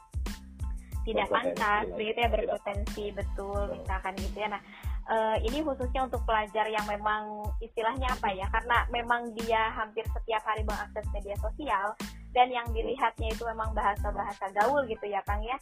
tidak 1.04 1.28
pantas 1.32 1.84
begitu 1.96 2.18
ya 2.20 2.30
berpotensi 2.30 3.04
betul 3.12 3.72
misalkan 3.72 4.14
gitu 4.20 4.36
ya. 4.36 4.48
Nah 4.52 4.62
uh, 5.08 5.36
ini 5.40 5.64
khususnya 5.64 6.04
untuk 6.06 6.22
pelajar 6.28 6.68
yang 6.68 6.84
memang 6.84 7.44
istilahnya 7.64 8.12
apa 8.12 8.28
ya 8.36 8.46
karena 8.52 8.84
memang 8.92 9.32
dia 9.34 9.72
hampir 9.74 10.04
setiap 10.12 10.44
hari 10.44 10.62
mengakses 10.62 11.06
media 11.16 11.36
sosial 11.40 11.96
dan 12.30 12.46
yang 12.52 12.66
dilihatnya 12.70 13.32
itu 13.32 13.42
memang 13.42 13.74
bahasa-bahasa 13.74 14.52
gaul 14.54 14.86
gitu 14.86 15.08
ya 15.08 15.24
Kang 15.26 15.42
ya. 15.42 15.56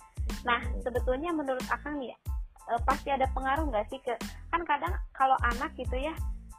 Nah 0.45 0.61
sebetulnya 0.83 1.33
menurut 1.33 1.65
Akang 1.71 1.97
nih 1.97 2.13
uh, 2.69 2.81
pasti 2.85 3.09
ada 3.11 3.27
pengaruh 3.33 3.67
nggak 3.69 3.87
sih 3.89 4.01
ke 4.05 4.15
kan 4.53 4.63
kadang 4.65 4.95
kalau 5.17 5.37
anak 5.45 5.73
gitu 5.77 5.97
ya 5.97 6.13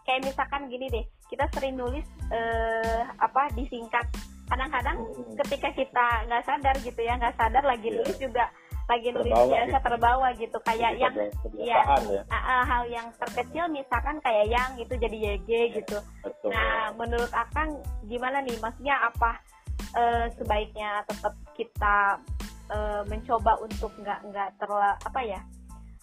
kayak 0.04 0.26
misalkan 0.26 0.66
gini 0.68 0.90
deh 0.90 1.06
kita 1.30 1.46
sering 1.54 1.78
nulis 1.78 2.06
uh, 2.34 3.06
apa 3.22 3.54
disingkat 3.54 4.06
kadang-kadang 4.50 4.98
hmm. 4.98 5.38
ketika 5.46 5.70
kita 5.78 6.06
nggak 6.26 6.44
sadar 6.46 6.76
gitu 6.82 7.02
ya 7.06 7.14
nggak 7.22 7.38
sadar 7.38 7.62
lagi 7.62 7.94
yeah. 7.94 7.98
nulis 8.02 8.18
juga 8.18 8.46
lagi 8.90 9.14
nulis 9.14 9.30
biasa 9.30 9.78
gitu. 9.78 9.86
terbawa 9.86 10.28
gitu 10.34 10.58
kayak 10.66 10.98
yang 10.98 11.14
ya, 11.54 11.78
ya. 11.86 12.26
Uh, 12.26 12.66
hal 12.66 12.84
yang 12.90 13.06
terkecil 13.22 13.70
misalkan 13.70 14.18
kayak 14.26 14.50
yang 14.50 14.74
itu 14.82 14.98
jadi 14.98 15.38
YG 15.38 15.50
ya, 15.50 15.66
gitu 15.78 15.98
betul. 16.26 16.50
nah 16.50 16.90
menurut 16.98 17.30
Akang 17.30 17.78
gimana 18.10 18.42
nih 18.42 18.58
maksudnya 18.58 18.98
apa 19.06 19.38
uh, 19.94 20.26
sebaiknya 20.34 21.06
tetap 21.06 21.38
kita 21.54 22.18
uh, 22.74 23.06
mencoba 23.06 23.62
untuk 23.62 23.94
nggak 24.02 24.26
nggak 24.26 24.50
terlalu 24.58 24.98
apa 25.06 25.22
ya 25.22 25.40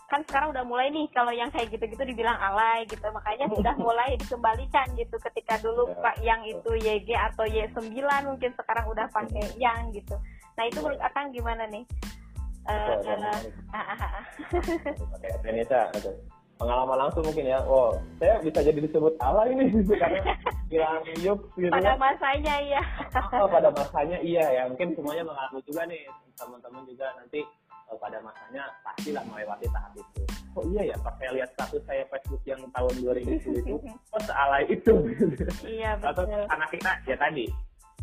kan 0.06 0.22
sekarang 0.26 0.54
udah 0.54 0.64
mulai 0.64 0.86
nih 0.94 1.06
kalau 1.10 1.34
yang 1.34 1.50
kayak 1.50 1.66
gitu-gitu 1.74 2.02
dibilang 2.06 2.38
alay 2.38 2.86
gitu 2.86 3.06
makanya 3.10 3.46
sudah 3.58 3.74
mulai 3.78 4.14
dikembalikan 4.18 4.86
gitu 4.94 5.16
ketika 5.30 5.58
dulu 5.60 5.90
ya, 5.90 5.98
pak 6.02 6.16
yang 6.22 6.40
itu 6.46 6.70
YG 6.78 7.10
atau 7.14 7.44
Y9 7.44 7.90
mungkin 8.26 8.50
sekarang 8.54 8.86
udah 8.86 9.06
pakai 9.10 9.46
yang 9.58 9.90
gitu 9.90 10.14
nah 10.56 10.64
itu 10.64 10.78
menurut 10.80 11.02
Akang 11.02 11.34
gimana 11.34 11.66
nih 11.68 11.84
Uh, 12.66 12.98
Indonesia, 15.46 15.86
pengalaman 16.58 16.98
langsung 16.98 17.22
mungkin 17.24 17.46
ya. 17.46 17.62
Oh, 17.62 17.94
saya 18.18 18.40
bisa 18.42 18.58
jadi 18.64 18.78
disebut 18.80 19.14
ala 19.20 19.46
ini 19.48 19.70
karena 20.02 20.34
bilang 20.66 20.98
yuk 21.22 21.46
gitu. 21.54 21.70
Pada 21.70 21.94
masanya 21.94 22.54
iya. 22.58 22.82
oh, 23.38 23.48
pada 23.48 23.70
masanya 23.70 24.18
iya 24.18 24.44
ya. 24.50 24.62
Mungkin 24.66 24.96
semuanya 24.96 25.24
mengalami 25.28 25.60
juga 25.62 25.82
nih 25.86 26.00
teman-teman 26.36 26.82
juga 26.88 27.06
nanti 27.16 27.40
pada 27.94 28.18
masanya 28.18 28.66
pastilah 28.82 29.22
melewati 29.30 29.70
tahap 29.70 29.94
itu. 29.94 30.22
Oh 30.58 30.64
iya 30.74 30.90
ya, 30.90 30.96
pas 30.98 31.14
saya 31.22 31.30
lihat 31.38 31.50
status 31.54 31.82
saya 31.86 32.02
Facebook 32.10 32.42
yang 32.42 32.58
tahun 32.74 32.94
2010 32.98 33.62
itu, 33.62 33.74
oh 34.14 34.22
sealai 34.26 34.66
itu. 34.66 34.94
Iya 35.62 35.94
betul. 36.02 36.26
Atau 36.26 36.50
anak 36.50 36.68
kita 36.74 36.90
ya 37.06 37.14
tadi 37.14 37.46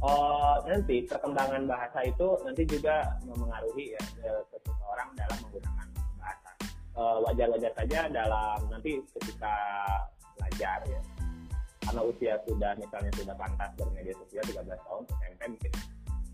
oh, 0.04 0.56
nanti 0.68 0.96
perkembangan 1.08 1.63
bahasa 1.66 2.00
itu 2.04 2.28
nanti 2.44 2.63
juga 2.68 3.16
mempengaruhi 3.24 3.96
ya 3.96 4.02
seseorang 4.52 5.10
dalam 5.16 5.38
menggunakan 5.48 5.88
bahasa. 6.20 6.52
Uh, 6.94 7.18
wajar-wajar 7.25 7.72
saja 7.74 8.00
dalam 8.12 8.60
nanti 8.70 9.00
ketika 9.20 9.56
belajar 10.38 10.80
ya. 10.86 11.02
Karena 11.84 12.02
usia 12.08 12.34
sudah 12.48 12.72
misalnya 12.80 13.12
sudah 13.12 13.36
pantas 13.36 13.72
bermedia 13.75 14.16
sosial 14.16 14.44
13 14.48 14.72
tahun 14.88 15.04
SMP 15.20 15.42
mungkin. 15.52 15.74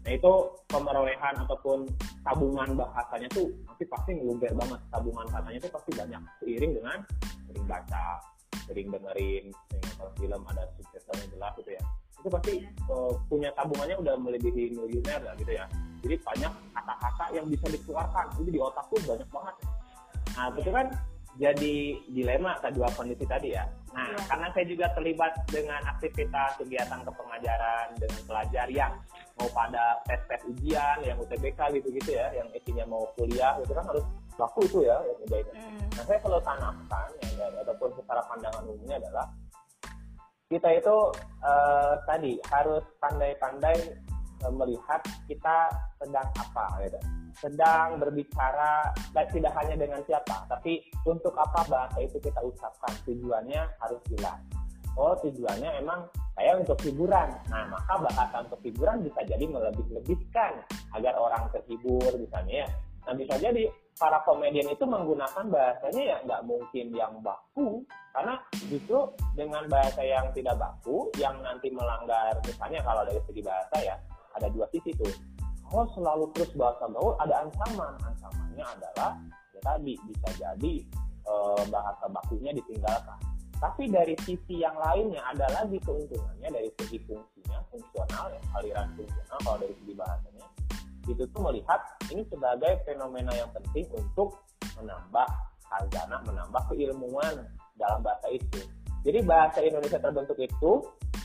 Nah 0.09 0.17
itu 0.17 0.33
pemerolehan 0.73 1.37
ataupun 1.45 1.85
tabungan 2.25 2.73
bahasanya 2.73 3.29
tuh 3.29 3.45
nanti 3.69 3.85
pasti 3.85 4.17
ngeluber 4.17 4.49
banget. 4.57 4.81
Tabungan 4.89 5.29
katanya 5.29 5.59
tuh 5.61 5.71
pasti 5.77 5.91
banyak. 5.93 6.21
Seiring 6.41 6.71
dengan 6.81 6.97
sering 7.45 7.65
baca, 7.69 8.05
sering 8.65 8.87
dengerin 8.89 9.53
sering 9.53 9.83
nonton 9.85 10.09
film 10.17 10.41
ada 10.49 10.65
suksesnya 10.81 11.29
jelas 11.29 11.53
gitu 11.61 11.77
ya. 11.77 11.83
Itu 12.17 12.27
pasti 12.33 12.53
uh, 12.89 13.13
punya 13.29 13.53
tabungannya 13.53 14.01
udah 14.01 14.15
melebihi 14.17 14.73
miliuner 14.73 15.21
lah 15.21 15.37
gitu 15.37 15.53
ya. 15.53 15.69
Jadi 16.01 16.15
banyak 16.25 16.53
kata-kata 16.73 17.25
yang 17.29 17.45
bisa 17.45 17.65
dikeluarkan. 17.69 18.25
Itu 18.41 18.49
di 18.49 18.57
otak 18.57 18.89
tuh 18.89 18.97
banyak 19.05 19.29
banget. 19.29 19.55
Nah 20.33 20.45
itu 20.57 20.71
kan 20.73 20.85
jadi 21.38 21.75
dilema 22.09 22.57
kedua 22.57 22.89
kondisi 22.98 23.27
tadi 23.27 23.53
ya 23.53 23.67
nah 23.93 24.09
ya. 24.09 24.17
karena 24.29 24.48
saya 24.53 24.65
juga 24.65 24.86
terlibat 24.98 25.33
dengan 25.50 25.81
aktivitas 25.86 26.57
kegiatan 26.57 27.01
kepengajaran 27.05 27.88
dengan 28.00 28.21
pelajar 28.25 28.67
yang 28.69 28.93
mau 29.38 29.50
pada 29.53 30.01
tes 30.09 30.21
tes 30.25 30.41
ujian 30.50 30.98
yang 31.05 31.17
UTBK 31.21 31.59
gitu 31.79 31.88
gitu 31.93 32.09
ya 32.17 32.33
yang 32.33 32.48
isinya 32.53 32.86
mau 32.89 33.05
kuliah 33.15 33.55
itu 33.62 33.71
kan 33.71 33.86
harus 33.88 34.05
laku 34.39 34.63
itu 34.63 34.79
ya 34.88 34.98
yang. 35.03 35.51
Hmm. 35.51 35.83
Nah 36.00 36.03
saya 36.07 36.19
kalau 36.24 36.39
tanamkan 36.39 37.07
ya, 37.36 37.45
ataupun 37.59 37.91
secara 38.00 38.24
pandangan 38.24 38.63
umumnya 38.63 38.95
adalah 39.03 39.27
kita 40.50 40.69
itu 40.81 40.98
uh, 41.45 41.93
tadi 42.09 42.41
harus 42.50 42.81
pandai-pandai 42.98 43.77
melihat 44.48 45.01
kita 45.27 45.67
sedang 46.00 46.27
apa 46.39 46.65
gitu. 46.88 47.00
Sedang 47.39 48.00
berbicara 48.00 48.91
tidak 49.13 49.53
hanya 49.60 49.75
dengan 49.75 50.01
siapa, 50.08 50.48
tapi 50.48 50.84
untuk 51.08 51.36
apa 51.36 51.67
bahasa 51.67 52.00
itu 52.00 52.17
kita 52.19 52.39
ucapkan. 52.39 52.91
Tujuannya 53.03 53.62
harus 53.84 54.01
jelas. 54.12 54.39
Oh 55.00 55.15
tujuannya 55.19 55.79
emang 55.79 56.08
saya 56.36 56.60
untuk 56.60 56.79
hiburan. 56.84 57.29
Nah 57.51 57.63
maka 57.72 57.93
bahasa 58.03 58.36
untuk 58.43 58.60
hiburan 58.63 59.03
bisa 59.03 59.24
jadi 59.24 59.46
melebih-lebihkan 59.48 60.60
agar 60.96 61.13
orang 61.15 61.48
terhibur 61.55 62.12
misalnya 62.19 62.65
ya. 62.65 62.69
Nah 63.08 63.13
bisa 63.15 63.36
jadi 63.39 63.72
para 64.00 64.24
komedian 64.24 64.72
itu 64.72 64.88
menggunakan 64.88 65.46
bahasanya 65.51 66.03
ya 66.03 66.17
nggak 66.24 66.41
mungkin 66.48 66.88
yang 66.96 67.19
baku 67.19 67.84
karena 68.15 68.39
justru 68.72 69.12
dengan 69.36 69.67
bahasa 69.67 70.01
yang 70.01 70.31
tidak 70.31 70.55
baku 70.55 71.12
yang 71.19 71.36
nanti 71.43 71.67
melanggar 71.67 72.31
misalnya 72.48 72.79
kalau 72.79 73.03
dari 73.03 73.19
segi 73.27 73.43
bahasa 73.43 73.75
ya 73.84 73.96
ada 74.38 74.48
dua 74.51 74.65
sisi 74.74 74.91
tuh. 74.98 75.09
Kalau 75.69 75.86
selalu 75.93 76.25
terus 76.33 76.51
bahasa 76.57 76.89
gaul 76.89 77.13
ada 77.21 77.45
ancaman. 77.45 77.93
Ancamannya 78.01 78.65
adalah 78.65 79.12
ya 79.53 79.62
tadi 79.62 79.93
bisa 80.09 80.29
jadi 80.38 80.74
e, 81.25 81.33
bahasa 81.69 82.05
bakunya 82.09 82.51
ditinggalkan. 82.53 83.17
Tapi 83.59 83.91
dari 83.91 84.15
sisi 84.24 84.63
yang 84.63 84.74
lainnya 84.79 85.19
ada 85.29 85.45
lagi 85.51 85.77
keuntungannya 85.83 86.50
dari 86.50 86.69
segi 86.79 86.98
fungsinya 87.05 87.59
fungsional 87.69 88.31
ya 88.31 88.41
aliran 88.55 88.88
fungsional 88.95 89.38
kalau 89.43 89.57
dari 89.59 89.75
segi 89.83 89.93
bahasanya 89.93 90.48
itu 91.09 91.24
tuh 91.33 91.41
melihat 91.41 91.81
ini 92.13 92.21
sebagai 92.29 92.86
fenomena 92.86 93.33
yang 93.33 93.50
penting 93.50 93.89
untuk 93.98 94.38
menambah 94.77 95.27
khazanah, 95.69 96.21
menambah 96.25 96.63
keilmuan 96.69 97.45
dalam 97.77 98.00
bahasa 98.01 98.27
itu. 98.33 98.62
Jadi 99.05 99.19
bahasa 99.24 99.59
Indonesia 99.63 100.00
terbentuk 100.01 100.38
itu 100.38 100.71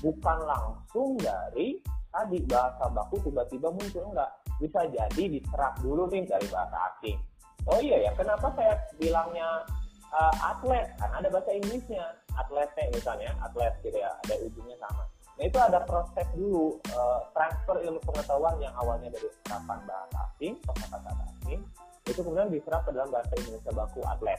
bukan 0.01 0.39
langsung 0.47 1.19
dari 1.19 1.81
tadi 2.15 2.39
bahasa 2.47 2.87
baku 2.95 3.19
tiba-tiba 3.27 3.69
muncul 3.75 4.15
enggak. 4.15 4.31
Bisa 4.63 4.87
jadi 4.87 5.25
diserap 5.27 5.75
dulu 5.83 6.07
nih 6.15 6.23
dari 6.31 6.47
bahasa 6.47 6.79
asing. 6.95 7.19
Oh 7.67 7.83
iya 7.83 8.07
ya, 8.07 8.11
kenapa 8.15 8.55
saya 8.55 8.79
bilangnya 9.03 9.67
uh, 10.15 10.35
atlet? 10.55 10.87
Karena 11.01 11.15
ada 11.19 11.29
bahasa 11.35 11.51
Inggrisnya. 11.51 12.07
Atletnya 12.35 12.91
misalnya, 12.91 13.31
atlet 13.43 13.75
gitu 13.83 13.99
ya, 13.99 14.11
ada 14.27 14.35
ujungnya 14.43 14.75
sama. 14.83 15.07
Nah 15.35 15.45
itu 15.47 15.59
ada 15.59 15.79
proses 15.83 16.27
dulu 16.35 16.79
uh, 16.95 17.21
transfer 17.35 17.79
ilmu 17.83 17.99
pengetahuan 18.07 18.55
yang 18.63 18.75
awalnya 18.79 19.11
dari 19.11 19.27
serapan 19.43 19.79
bahasa 19.87 20.19
asing, 20.31 20.55
kata-kata 20.63 21.11
asing, 21.35 21.61
itu 22.07 22.21
kemudian 22.23 22.51
diserap 22.51 22.87
ke 22.87 22.91
dalam 22.95 23.11
bahasa 23.11 23.33
Indonesia 23.39 23.73
baku 23.75 24.01
atlet. 24.07 24.39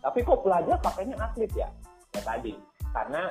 Tapi 0.00 0.18
kok 0.24 0.40
pelajar 0.44 0.76
pakainya 0.80 1.16
atlet 1.20 1.52
ya? 1.56 1.68
Ya 2.16 2.20
tadi, 2.24 2.56
karena 2.92 3.28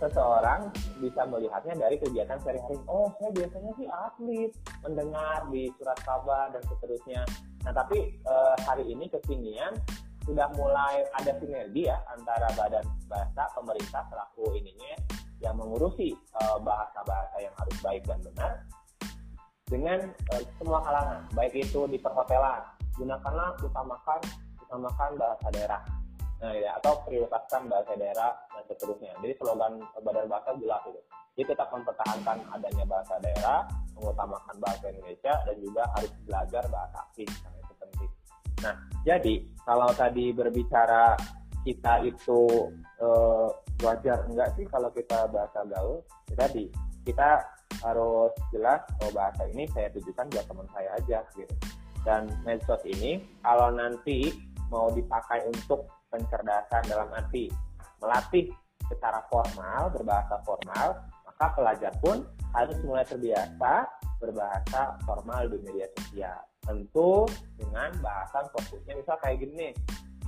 seseorang 0.00 0.72
bisa 0.98 1.28
melihatnya 1.28 1.76
dari 1.76 2.00
kegiatan 2.00 2.40
sehari-hari. 2.40 2.80
Oh, 2.88 3.12
saya 3.20 3.30
biasanya 3.36 3.72
sih 3.76 3.86
atlet, 3.86 4.50
mendengar 4.80 5.38
di 5.52 5.68
surat 5.76 5.98
kabar 6.00 6.48
dan 6.50 6.62
seterusnya. 6.64 7.22
Nah, 7.68 7.72
tapi 7.76 8.16
e, 8.16 8.34
hari 8.64 8.88
ini 8.88 9.12
kekinian 9.12 9.76
sudah 10.24 10.48
mulai 10.56 11.04
ada 11.20 11.36
sinergi 11.36 11.92
ya 11.92 12.00
antara 12.16 12.48
badan 12.56 12.84
bahasa 13.08 13.44
pemerintah 13.52 14.04
selaku 14.08 14.56
ininya 14.56 14.96
yang 15.40 15.56
mengurusi 15.56 16.12
eh, 16.12 16.58
bahasa-bahasa 16.60 17.36
yang 17.40 17.54
harus 17.56 17.76
baik 17.80 18.04
dan 18.04 18.20
benar 18.20 18.60
dengan 19.70 20.02
uh, 20.34 20.42
semua 20.58 20.82
kalangan, 20.82 21.22
baik 21.30 21.54
itu 21.62 21.86
di 21.86 21.94
perhotelan, 22.02 22.58
gunakanlah 22.98 23.54
utamakan 23.62 24.18
utamakan 24.66 25.10
bahasa 25.14 25.46
daerah. 25.54 25.82
Nah, 26.40 26.56
ya, 26.56 26.72
atau 26.80 27.04
prioritaskan 27.04 27.68
bahasa 27.68 27.92
daerah 28.00 28.32
dan 28.48 28.64
seterusnya. 28.64 29.12
Jadi 29.20 29.32
slogan 29.36 29.84
badan 30.00 30.24
bahasa 30.24 30.56
jelas 30.56 30.80
itu. 30.88 31.00
Jadi 31.36 31.44
tetap 31.52 31.68
mempertahankan 31.68 32.36
adanya 32.48 32.84
bahasa 32.88 33.14
daerah, 33.20 33.68
mengutamakan 33.92 34.56
bahasa 34.56 34.88
Indonesia 34.88 35.32
dan 35.44 35.56
juga 35.60 35.82
harus 35.96 36.12
belajar 36.24 36.64
bahasa 36.72 36.98
asing 37.12 37.28
karena 37.28 37.58
itu 37.60 37.74
penting. 37.76 38.10
Nah, 38.64 38.74
jadi 39.04 39.34
kalau 39.68 39.88
tadi 39.92 40.24
berbicara 40.32 41.16
kita 41.64 42.08
itu 42.08 42.72
uh, 43.04 43.48
wajar 43.84 44.24
enggak 44.28 44.48
sih 44.56 44.64
kalau 44.68 44.88
kita 44.92 45.28
bahasa 45.28 45.60
gaul 45.68 46.00
ya 46.32 46.36
tadi 46.36 46.68
kita 47.04 47.40
harus 47.80 48.32
jelas 48.52 48.80
oh 49.04 49.12
bahasa 49.12 49.44
ini 49.52 49.64
saya 49.72 49.88
tujukan 49.96 50.28
buat 50.32 50.44
teman 50.48 50.68
saya 50.72 50.88
aja 51.00 51.18
gitu 51.36 51.54
dan 52.04 52.28
medsos 52.44 52.80
ini 52.84 53.24
kalau 53.44 53.72
nanti 53.72 54.32
mau 54.72 54.88
dipakai 54.92 55.44
untuk 55.48 55.88
pencerdasan 56.10 56.82
dalam 56.90 57.08
arti 57.14 57.48
melatih 58.02 58.50
secara 58.90 59.22
formal 59.30 59.88
berbahasa 59.94 60.42
formal 60.42 60.98
maka 61.24 61.46
pelajar 61.56 61.92
pun 62.02 62.26
harus 62.52 62.76
mulai 62.82 63.06
terbiasa 63.06 63.86
berbahasa 64.20 65.00
formal 65.08 65.48
di 65.48 65.56
media 65.64 65.88
sosial. 65.96 66.38
Tentu 66.60 67.24
dengan 67.56 67.88
bahasan 68.04 68.44
fokusnya 68.52 69.00
misal 69.00 69.16
kayak 69.24 69.40
gini 69.40 69.72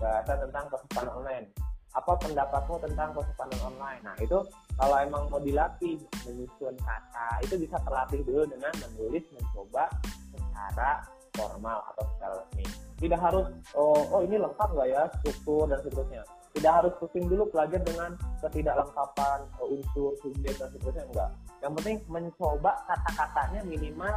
bahasa 0.00 0.40
tentang 0.40 0.64
pesan 0.72 1.06
online. 1.12 1.46
Apa 1.92 2.16
pendapatmu 2.16 2.80
tentang 2.80 3.12
pesan 3.12 3.52
online? 3.60 4.00
Nah 4.00 4.16
itu 4.16 4.40
kalau 4.80 4.96
emang 4.96 5.28
mau 5.28 5.36
dilatih 5.44 6.00
menyusun 6.24 6.72
kata 6.80 7.28
itu 7.44 7.60
bisa 7.60 7.76
terlatih 7.84 8.24
dulu 8.24 8.48
dengan 8.48 8.72
menulis 8.80 9.28
mencoba 9.36 9.92
secara 10.32 11.04
formal 11.36 11.78
atau 11.92 12.04
secara 12.14 12.34
resmi. 12.40 12.64
Tidak 13.02 13.20
harus 13.20 13.46
oh, 13.74 14.02
oh 14.14 14.20
ini 14.22 14.36
lengkap 14.38 14.68
nggak 14.72 14.88
ya 14.88 15.02
struktur 15.20 15.66
dan 15.66 15.78
seterusnya. 15.82 16.22
Tidak 16.52 16.72
harus 16.72 16.92
pusing 17.00 17.24
dulu 17.26 17.48
pelajar 17.48 17.80
dengan 17.80 18.12
ketidaklengkapan 18.44 19.38
uh, 19.56 19.72
unsur 19.72 20.12
subjek 20.20 20.54
dan 20.60 20.68
seterusnya 20.70 21.04
enggak. 21.08 21.30
Yang 21.64 21.72
penting 21.80 21.96
mencoba 22.12 22.72
kata-katanya 22.86 23.60
minimal 23.64 24.16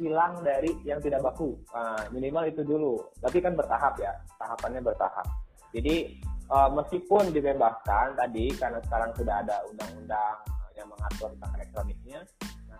hilang 0.00 0.32
dari 0.40 0.70
yang 0.88 1.02
tidak 1.04 1.20
baku. 1.20 1.58
Nah, 1.76 2.08
minimal 2.08 2.48
itu 2.48 2.62
dulu. 2.64 3.04
Tapi 3.20 3.38
kan 3.44 3.52
bertahap 3.52 4.00
ya 4.00 4.16
tahapannya 4.40 4.80
bertahap. 4.80 5.26
Jadi 5.76 6.22
uh, 6.48 6.70
meskipun 6.72 7.34
dibebaskan 7.34 8.16
tadi 8.16 8.54
karena 8.56 8.80
sekarang 8.86 9.10
sudah 9.18 9.44
ada 9.44 9.60
undang-undang 9.68 10.36
yang 10.78 10.88
mengatur 10.88 11.28
tentang 11.36 11.52
elektroniknya 11.60 12.20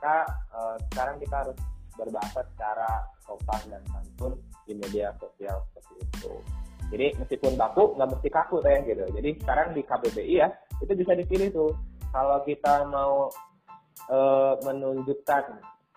maka 0.00 0.24
uh, 0.56 0.76
sekarang 0.88 1.20
kita 1.20 1.34
harus 1.44 1.58
berbahasa 2.00 2.40
secara 2.56 2.88
sopan 3.28 3.60
dan 3.68 3.82
santun 3.92 4.32
di 4.64 4.72
media 4.72 5.12
sosial 5.20 5.60
seperti 5.68 5.94
itu. 6.08 6.34
Jadi 6.90 7.06
meskipun 7.22 7.54
baku 7.54 7.94
nggak 7.94 8.10
mesti 8.18 8.28
kaku 8.32 8.56
teh 8.64 8.78
gitu. 8.88 9.04
Jadi 9.14 9.30
sekarang 9.38 9.68
di 9.76 9.82
KBBI 9.86 10.34
ya 10.34 10.48
itu 10.82 10.92
bisa 10.96 11.12
dipilih 11.14 11.48
tuh. 11.54 11.72
Kalau 12.10 12.42
kita 12.42 12.88
mau 12.90 13.30
uh, 14.10 14.54
menunjukkan 14.66 15.44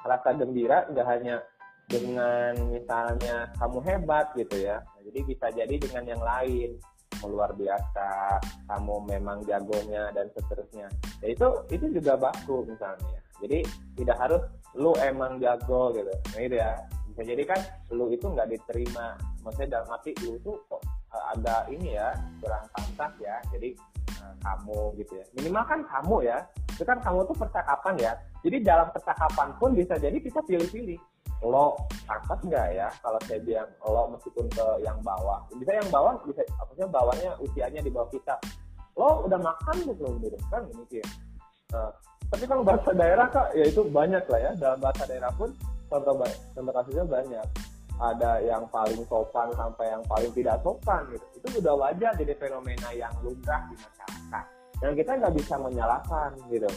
rasa 0.03 0.29
gembira 0.37 0.85
nggak 0.93 1.07
hanya 1.07 1.41
dengan 1.89 2.53
misalnya 2.69 3.49
kamu 3.57 3.79
hebat 3.83 4.31
gitu 4.37 4.55
ya. 4.61 4.79
Nah, 4.81 5.01
jadi 5.09 5.19
bisa 5.25 5.45
jadi 5.51 5.75
dengan 5.81 6.03
yang 6.05 6.23
lain. 6.23 6.77
Luar 7.23 7.55
biasa 7.55 8.35
kamu 8.67 9.07
memang 9.07 9.47
jagonya 9.47 10.11
dan 10.11 10.27
seterusnya. 10.35 10.91
Ya 11.23 11.27
itu 11.31 11.47
itu 11.71 11.85
juga 11.95 12.19
baku 12.19 12.67
misalnya. 12.67 13.23
Jadi 13.39 13.63
tidak 13.95 14.17
harus 14.19 14.43
lu 14.77 14.91
emang 15.01 15.37
jago 15.37 15.93
gitu. 15.93 16.13
Nah 16.33 16.41
itu 16.41 16.55
ya. 16.57 16.71
Bisa 17.13 17.21
jadi 17.29 17.43
kan 17.45 17.59
lu 17.93 18.09
itu 18.09 18.25
nggak 18.25 18.49
diterima. 18.49 19.13
Maksudnya 19.45 19.79
dalam 19.79 19.87
arti 19.93 20.11
lu 20.25 20.39
tuh 20.41 20.57
kok 20.65 20.81
eh, 21.13 21.23
ada 21.37 21.69
ini 21.69 21.93
ya 21.93 22.09
kurang 22.41 22.65
pantas 22.73 23.13
ya. 23.21 23.37
Jadi 23.53 23.77
uh, 24.21 24.33
kamu 24.41 24.79
gitu 24.97 25.13
ya. 25.21 25.25
Minimal 25.37 25.63
kan 25.69 25.79
kamu 25.85 26.15
ya. 26.25 26.37
Itu 26.73 26.83
kan 26.89 26.97
kamu 27.05 27.21
tuh 27.29 27.37
percakapan 27.37 27.93
ya. 28.01 28.13
Jadi 28.41 28.57
dalam 28.65 28.89
percakapan 28.89 29.53
pun 29.61 29.77
bisa 29.77 29.93
jadi 30.01 30.17
kita 30.17 30.41
pilih-pilih. 30.41 30.97
Lo 31.45 31.77
pantas 32.09 32.39
nggak 32.41 32.67
ya? 32.73 32.89
Kalau 32.97 33.19
saya 33.29 33.39
bilang 33.45 33.69
lo 33.85 34.03
meskipun 34.17 34.45
ke 34.49 34.65
yang 34.81 34.97
bawah. 35.05 35.45
Bisa 35.53 35.71
yang 35.77 35.89
bawah 35.93 36.17
bisa 36.25 36.41
apa 36.57 36.71
bawahnya 36.89 37.37
usianya 37.37 37.81
di 37.85 37.93
bawah 37.93 38.09
kita. 38.09 38.41
Lo 38.97 39.21
udah 39.29 39.37
makan 39.37 39.75
belum 39.85 40.17
gitu 40.17 40.37
kan? 40.49 40.65
Ini 40.65 40.83
sih 40.89 41.03
tapi 42.33 42.49
kalau 42.49 42.65
bahasa 42.65 42.89
daerah 42.97 43.29
kak 43.29 43.53
ya 43.53 43.65
itu 43.69 43.85
banyak 43.85 44.25
lah 44.25 44.39
ya. 44.41 44.51
Dalam 44.57 44.81
bahasa 44.81 45.05
daerah 45.05 45.29
pun 45.37 45.53
contoh 45.85 46.17
contoh 46.57 46.73
kasusnya 46.73 47.05
banyak. 47.05 47.47
Ada 48.01 48.41
yang 48.41 48.65
paling 48.73 49.05
sopan 49.05 49.53
sampai 49.53 49.93
yang 49.93 50.01
paling 50.09 50.33
tidak 50.33 50.57
sopan 50.65 51.05
gitu. 51.13 51.25
Itu 51.37 51.45
itu 51.53 51.57
udah 51.61 51.75
wajar 51.77 52.11
jadi 52.17 52.33
fenomena 52.41 52.89
yang 52.97 53.13
lumrah 53.21 53.61
di 53.69 53.77
masyarakat. 53.77 54.45
Dan 54.81 54.91
kita 54.97 55.11
nggak 55.21 55.33
bisa 55.37 55.55
menyalahkan 55.61 56.29
gitu. 56.49 56.69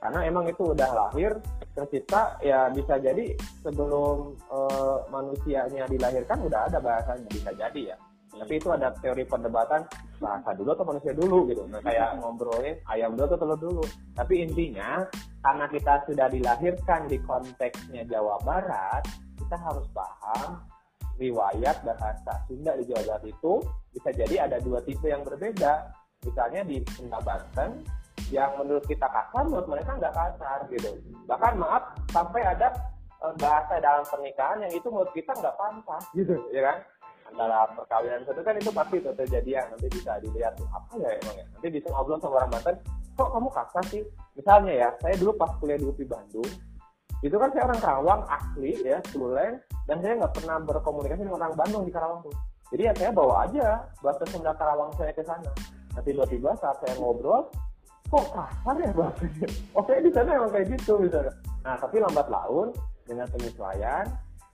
Karena 0.00 0.20
emang 0.26 0.48
itu 0.48 0.72
udah 0.72 0.90
lahir 0.96 1.36
tercipta 1.76 2.40
ya 2.40 2.72
bisa 2.72 2.96
jadi 2.96 3.36
sebelum 3.60 4.34
uh, 4.48 5.04
manusianya 5.12 5.84
dilahirkan 5.86 6.40
udah 6.40 6.72
ada 6.72 6.80
bahasanya 6.80 7.28
bisa 7.30 7.52
jadi 7.54 7.94
ya 7.94 7.96
tapi 8.32 8.56
itu 8.56 8.68
ada 8.72 8.88
teori 8.96 9.28
perdebatan 9.28 9.84
bahasa 10.16 10.50
dulu 10.56 10.72
atau 10.72 10.86
manusia 10.88 11.12
dulu 11.12 11.38
gitu. 11.52 11.62
Nah 11.68 11.80
kayak 11.84 12.16
ngobrolin 12.18 12.76
ayam 12.88 13.12
dulu 13.12 13.26
atau 13.28 13.38
telur 13.38 13.58
dulu. 13.60 13.84
Tapi 14.16 14.34
intinya 14.40 15.04
karena 15.44 15.66
kita 15.68 15.94
sudah 16.08 16.26
dilahirkan 16.32 17.00
di 17.10 17.18
konteksnya 17.20 18.02
Jawa 18.08 18.40
Barat 18.40 19.04
kita 19.36 19.56
harus 19.58 19.84
paham 19.92 20.64
riwayat 21.20 21.84
bahasa 21.84 22.32
Sunda 22.48 22.72
di 22.80 22.88
Jawa 22.88 23.02
Barat 23.04 23.24
itu 23.28 23.52
bisa 23.92 24.08
jadi 24.16 24.48
ada 24.48 24.56
dua 24.64 24.80
tipe 24.80 25.06
yang 25.12 25.20
berbeda. 25.20 25.92
Misalnya 26.24 26.62
di 26.64 26.80
Sunda 26.96 27.20
Banten 27.20 27.84
yang 28.32 28.56
menurut 28.56 28.86
kita 28.88 29.04
kasar 29.12 29.44
menurut 29.44 29.68
mereka 29.68 29.92
nggak 30.00 30.14
kasar 30.14 30.58
gitu. 30.72 30.96
Bahkan 31.28 31.52
maaf 31.60 31.92
sampai 32.08 32.40
ada 32.48 32.72
uh, 33.22 33.34
bahasa 33.36 33.78
dalam 33.78 34.04
pernikahan 34.08 34.64
yang 34.64 34.72
itu 34.72 34.88
menurut 34.88 35.12
kita 35.12 35.36
nggak 35.36 35.56
pantas 35.56 36.04
gitu 36.16 36.36
ya 36.50 36.62
kan 36.64 36.76
antara 37.32 37.64
perkawinan 37.72 38.22
itu 38.28 38.42
kan 38.44 38.54
itu 38.60 38.70
pasti 38.70 38.96
tuh 39.00 39.14
terjadi 39.16 39.50
nanti 39.64 39.88
bisa 39.88 40.20
dilihat 40.20 40.52
apa 40.68 40.92
ya 41.00 41.10
emang 41.16 41.36
ya? 41.40 41.44
Nanti 41.56 41.68
bisa 41.72 41.88
ngobrol 41.88 42.20
sama 42.20 42.44
orang 42.44 42.52
Banten 42.52 42.76
kok 43.12 43.28
kamu 43.32 43.48
kasar 43.52 43.84
sih? 43.88 44.02
Misalnya 44.36 44.72
ya 44.72 44.88
saya 45.00 45.14
dulu 45.16 45.32
pas 45.40 45.52
kuliah 45.56 45.80
di 45.80 45.86
UPI 45.88 46.04
Bandung 46.06 46.50
itu 47.22 47.36
kan 47.38 47.48
saya 47.54 47.62
orang 47.70 47.80
Karawang 47.80 48.22
asli 48.26 48.72
ya 48.82 48.98
Tulen 49.14 49.62
dan 49.86 49.96
saya 50.02 50.12
nggak 50.18 50.34
pernah 50.36 50.56
berkomunikasi 50.58 51.22
dengan 51.22 51.38
orang 51.38 51.54
Bandung 51.54 51.82
di 51.86 51.92
Karawang 51.94 52.20
tuh. 52.26 52.34
Jadi 52.74 52.82
ya 52.88 52.92
saya 52.98 53.10
bawa 53.12 53.34
aja 53.46 53.66
bahasa 54.00 54.24
Sunda 54.28 54.52
Karawang 54.58 54.90
saya 54.98 55.12
ke 55.14 55.22
sana. 55.22 55.52
Nah 55.94 56.02
tiba-tiba 56.02 56.50
saat 56.58 56.76
saya 56.82 56.98
ngobrol 56.98 57.46
kok 58.10 58.26
kasar 58.28 58.76
ya 58.76 58.90
bahasanya 58.92 59.48
oke 59.80 59.92
di 60.04 60.10
sana 60.12 60.30
emang 60.36 60.50
kayak 60.50 60.66
gitu 60.76 60.92
misalnya. 60.98 61.32
Nah 61.62 61.74
tapi 61.78 61.96
lambat 62.02 62.26
laun 62.26 62.68
dengan 63.06 63.26
penyesuaian 63.30 64.04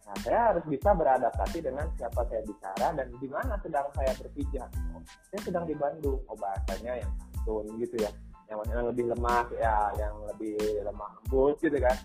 nah 0.08 0.16
saya 0.24 0.40
harus 0.52 0.64
bisa 0.64 0.96
beradaptasi 0.96 1.60
dengan 1.60 1.84
siapa 2.00 2.24
saya 2.32 2.40
bicara 2.48 2.86
dan 2.96 3.06
di 3.20 3.28
mana 3.28 3.60
sedang 3.60 3.84
saya 3.92 4.12
berpijak. 4.16 4.68
Oh, 4.96 5.04
saya 5.04 5.40
sedang 5.44 5.64
di 5.68 5.76
Bandung 5.76 6.16
oh 6.24 6.36
bahasanya 6.40 7.04
yang 7.04 7.12
santun 7.20 7.68
gitu 7.76 7.96
ya. 8.00 8.10
Yang, 8.48 8.58
yang 8.72 8.88
lebih 8.88 9.04
lemah 9.12 9.44
ya 9.60 9.92
yang 10.00 10.14
lebih 10.32 10.56
lemah 10.80 11.10
lembut 11.20 11.60
gitu 11.60 11.76
kan. 11.76 11.96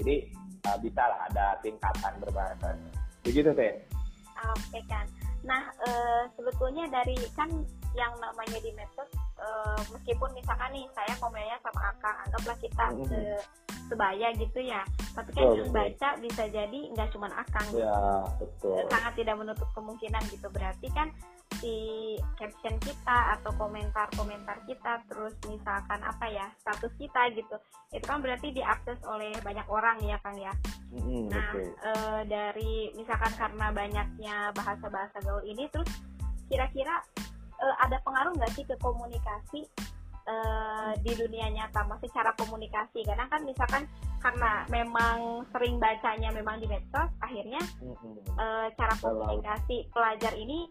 Jadi 0.00 0.32
uh, 0.64 0.78
bisa 0.80 1.02
lah 1.04 1.28
ada 1.28 1.46
tingkatan 1.60 2.12
berbahasa. 2.24 2.72
Begitu 3.20 3.52
teh. 3.52 3.72
Oke 4.40 4.80
kan 4.88 5.04
nah 5.42 5.62
e, 5.82 5.90
sebetulnya 6.38 6.86
dari 6.86 7.18
kan 7.34 7.50
yang 7.92 8.14
namanya 8.24 8.56
di 8.64 8.72
medsos 8.72 9.10
uh, 9.36 9.76
meskipun 9.92 10.32
misalkan 10.32 10.72
nih 10.72 10.86
saya 10.96 11.12
komennya 11.20 11.60
sama 11.60 11.92
akang 11.92 12.16
anggaplah 12.24 12.56
kita 12.56 12.84
mm 12.88 13.04
-hmm. 13.04 13.36
Sebaya 13.92 14.32
gitu 14.40 14.60
ya. 14.64 14.80
Tapi 15.12 15.30
kan 15.36 15.44
yang 15.52 15.68
baca 15.68 16.08
bisa 16.24 16.42
jadi 16.48 16.80
nggak 16.96 17.12
cuma 17.12 17.28
akang. 17.36 17.68
Ya, 17.76 18.24
betul. 18.40 18.88
sangat 18.88 19.12
tidak 19.20 19.36
menutup 19.36 19.68
kemungkinan 19.76 20.22
gitu. 20.32 20.48
Berarti 20.48 20.88
kan 20.96 21.12
si 21.60 21.76
caption 22.40 22.80
kita 22.80 23.36
atau 23.36 23.52
komentar-komentar 23.60 24.64
kita 24.64 25.04
terus 25.04 25.36
misalkan 25.44 26.00
apa 26.00 26.24
ya 26.32 26.48
status 26.64 26.90
kita 26.96 27.28
gitu 27.36 27.60
itu 27.92 28.04
kan 28.08 28.24
berarti 28.24 28.56
diakses 28.56 28.96
oleh 29.04 29.36
banyak 29.44 29.68
orang 29.68 30.00
ya 30.00 30.16
kang 30.24 30.40
ya. 30.40 30.52
Mm, 30.96 31.28
nah 31.28 31.52
okay. 31.52 31.68
e, 31.68 31.90
eh, 31.92 32.20
dari 32.24 32.72
misalkan 32.96 33.32
karena 33.36 33.68
banyaknya 33.68 34.36
bahasa-bahasa 34.56 35.20
gaul 35.20 35.44
ini 35.44 35.68
terus 35.68 35.92
kira-kira 36.48 37.04
uh, 37.62 37.76
ada 37.80 37.96
pengaruh 38.04 38.32
nggak 38.36 38.52
sih 38.52 38.64
ke 38.66 38.76
komunikasi 38.80 39.60
uh, 40.26 40.92
di 41.00 41.12
dunia 41.16 41.48
nyata, 41.50 41.86
masih 41.86 42.08
cara 42.14 42.32
komunikasi? 42.38 43.02
Karena 43.06 43.26
kan 43.30 43.42
misalkan 43.46 43.84
karena 44.22 44.62
memang 44.70 45.42
sering 45.50 45.82
bacanya 45.82 46.30
memang 46.30 46.62
di 46.62 46.66
medsos, 46.70 47.10
akhirnya 47.18 47.62
uh, 48.38 48.70
cara 48.78 48.94
komunikasi 49.02 49.90
pelajar 49.90 50.34
ini 50.38 50.70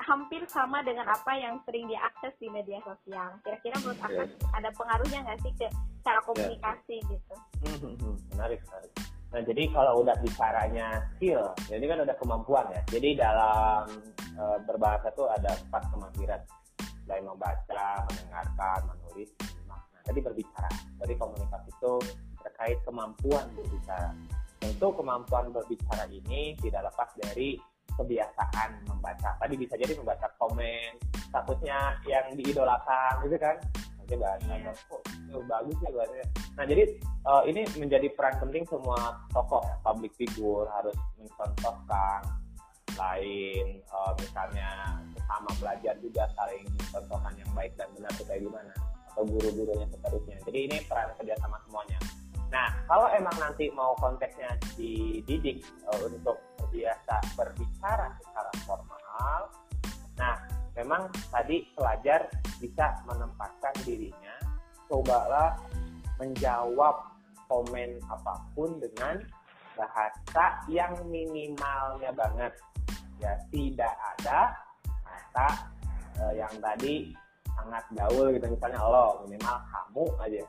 hampir 0.00 0.40
sama 0.48 0.80
dengan 0.80 1.04
apa 1.12 1.32
yang 1.36 1.60
sering 1.68 1.84
diakses 1.88 2.32
di 2.40 2.48
media 2.48 2.80
sosial. 2.84 3.36
Kira-kira 3.44 3.76
menurut 3.84 4.00
yeah. 4.00 4.28
ada 4.56 4.70
pengaruhnya 4.72 5.18
nggak 5.28 5.38
sih 5.44 5.52
ke 5.60 5.68
cara 6.00 6.20
iya. 6.20 6.26
komunikasi 6.26 6.96
yeah. 7.00 7.10
gitu? 7.12 7.34
Menarik, 8.32 8.60
menarik. 8.64 8.92
Nah, 9.34 9.42
jadi 9.42 9.62
kalau 9.74 10.06
udah 10.06 10.14
bicaranya 10.22 11.10
skill, 11.18 11.42
jadi 11.66 11.84
kan 11.90 11.98
udah 12.06 12.16
kemampuan 12.22 12.66
ya. 12.70 12.82
Jadi 12.86 13.18
dalam 13.18 13.82
e, 14.38 14.42
berbahasa 14.62 15.10
tuh 15.10 15.26
ada 15.26 15.58
empat 15.58 15.90
kemampuan. 15.90 16.38
Selain 17.04 17.24
membaca, 17.24 17.88
mendengarkan, 18.08 18.80
menulis, 18.88 19.30
nah, 19.68 19.80
tadi 20.04 20.20
berbicara. 20.24 20.70
Jadi 21.04 21.14
komunikasi 21.20 21.68
itu 21.68 21.94
terkait 22.40 22.78
kemampuan 22.84 23.44
berbicara. 23.52 24.10
Tentu 24.60 24.88
kemampuan 24.96 25.52
berbicara 25.52 26.08
ini 26.08 26.56
tidak 26.64 26.88
lepas 26.88 27.12
dari 27.20 27.60
kebiasaan 27.94 28.88
membaca. 28.88 29.36
Tadi 29.36 29.54
bisa 29.60 29.76
jadi 29.76 29.92
membaca 29.94 30.32
komen, 30.40 30.96
statusnya 31.28 32.00
yang 32.08 32.32
diidolakan 32.34 33.12
gitu 33.28 33.36
kan 33.36 33.56
aja 34.04 34.16
bahasanya 34.20 34.72
kok 34.76 35.02
oh, 35.32 35.42
bagus 35.48 35.76
ya 35.80 35.90
bahasanya 35.90 36.26
nah 36.54 36.64
jadi 36.68 36.82
uh, 37.24 37.42
ini 37.48 37.64
menjadi 37.80 38.08
peran 38.12 38.36
penting 38.38 38.68
semua 38.68 39.24
tokoh 39.32 39.64
public 39.80 40.12
figure 40.14 40.68
harus 40.68 40.94
mencontohkan 41.16 42.20
lain 42.94 43.82
uh, 43.90 44.12
misalnya 44.18 44.98
sama 45.24 45.50
belajar 45.58 45.94
juga 45.98 46.28
saling 46.38 46.64
mencontohkan 46.78 47.34
yang 47.38 47.50
baik 47.56 47.72
dan 47.74 47.88
benar 47.96 48.10
itu 48.14 48.24
kayak 48.28 48.42
gimana 48.44 48.74
atau 49.14 49.22
guru-gurunya 49.30 49.86
seterusnya. 49.94 50.36
Jadi 50.42 50.58
ini 50.70 50.76
peran 50.90 51.14
kerja 51.18 51.34
sama 51.38 51.56
semuanya. 51.66 51.98
Nah 52.50 52.68
kalau 52.86 53.06
emang 53.14 53.36
nanti 53.38 53.70
mau 53.72 53.94
konteksnya 53.98 54.54
dididik 54.74 55.62
uh, 55.90 55.98
untuk 56.06 56.38
biasa 56.74 57.14
berbicara 57.38 58.10
secara 58.18 58.50
formal 58.66 59.42
nah 60.14 60.34
memang 60.74 61.10
tadi 61.30 61.66
pelajar 61.74 62.26
bisa 62.58 62.98
menempatkan 63.06 63.74
dirinya 63.82 64.34
cobalah 64.86 65.58
menjawab 66.18 67.14
komen 67.50 67.98
apa 68.10 68.34
pun 68.54 68.78
dengan 68.78 69.22
bahasa 69.74 70.62
yang 70.70 70.94
minimalnya 71.10 72.14
banget 72.14 72.54
ya 73.22 73.32
tidak 73.50 73.94
ada 74.16 74.38
kata 75.04 75.48
uh, 76.22 76.32
yang 76.34 76.54
tadi 76.62 77.10
sangat 77.54 77.84
gaul 77.94 78.30
gitu. 78.34 78.46
Misalnya 78.50 78.80
lo 78.82 79.22
minimal 79.26 79.56
kamu 79.70 80.04
aja. 80.22 80.42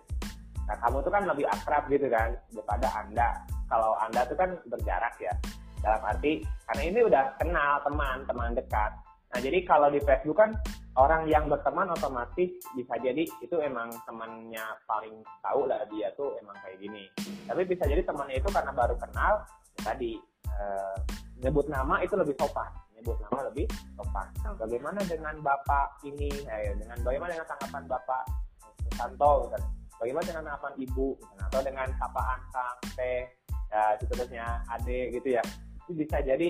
Nah 0.66 0.76
kamu 0.82 0.98
tuh 1.06 1.12
kan 1.14 1.24
lebih 1.30 1.46
akrab 1.50 1.84
gitu 1.90 2.08
kan 2.10 2.34
daripada 2.54 2.88
anda. 2.98 3.30
Kalau 3.66 3.92
anda 4.02 4.22
tuh 4.26 4.38
kan 4.38 4.50
berjarak 4.70 5.16
ya. 5.22 5.34
Dalam 5.86 6.02
arti 6.02 6.42
karena 6.66 6.84
ini 6.90 7.00
udah 7.06 7.24
kenal 7.38 7.78
teman 7.86 8.18
teman 8.26 8.58
dekat. 8.58 8.92
Nah 9.34 9.40
jadi 9.42 9.60
kalau 9.66 9.94
di 9.94 10.02
Facebook 10.02 10.38
kan 10.42 10.58
orang 10.98 11.28
yang 11.30 11.46
berteman 11.46 11.92
otomatis 11.94 12.50
bisa 12.74 12.94
jadi 13.04 13.22
itu 13.44 13.56
emang 13.62 13.92
temannya 14.08 14.64
paling 14.90 15.22
tahu 15.44 15.70
lah 15.70 15.84
dia 15.94 16.10
tuh 16.18 16.34
emang 16.42 16.58
kayak 16.66 16.82
gini. 16.82 17.06
Tapi 17.46 17.62
bisa 17.70 17.86
jadi 17.86 18.02
temannya 18.02 18.42
itu 18.42 18.50
karena 18.50 18.74
baru 18.74 18.96
kenal 18.98 19.46
ya 19.78 19.82
tadi 19.94 20.18
eh, 20.50 20.98
nyebut 21.44 21.68
nama 21.68 22.00
itu 22.00 22.16
lebih 22.16 22.36
sopan, 22.40 22.70
nyebut 22.96 23.18
nama 23.28 23.52
lebih 23.52 23.68
sopan. 24.00 24.28
Bagaimana 24.56 25.00
dengan 25.04 25.36
bapak 25.44 26.00
ini? 26.08 26.32
Eh, 26.48 26.76
dengan 26.80 26.98
bagaimana 27.04 27.36
dengan 27.36 27.48
tanggapan 27.52 27.84
bapak 27.90 28.24
Santo? 28.96 29.32
Misalnya? 29.48 29.70
Bagaimana 29.96 30.24
dengan 30.28 30.44
tanggapan 30.48 30.74
ibu? 30.80 31.08
Misalnya? 31.20 31.46
Atau 31.52 31.62
dengan 31.64 31.88
sapaan 32.00 32.40
kang, 32.52 32.78
teh, 32.96 33.22
ya 33.72 33.84
seterusnya, 34.00 34.48
ade 34.72 35.00
gitu 35.12 35.28
ya? 35.36 35.44
Itu 35.86 35.92
bisa 35.96 36.18
jadi 36.24 36.48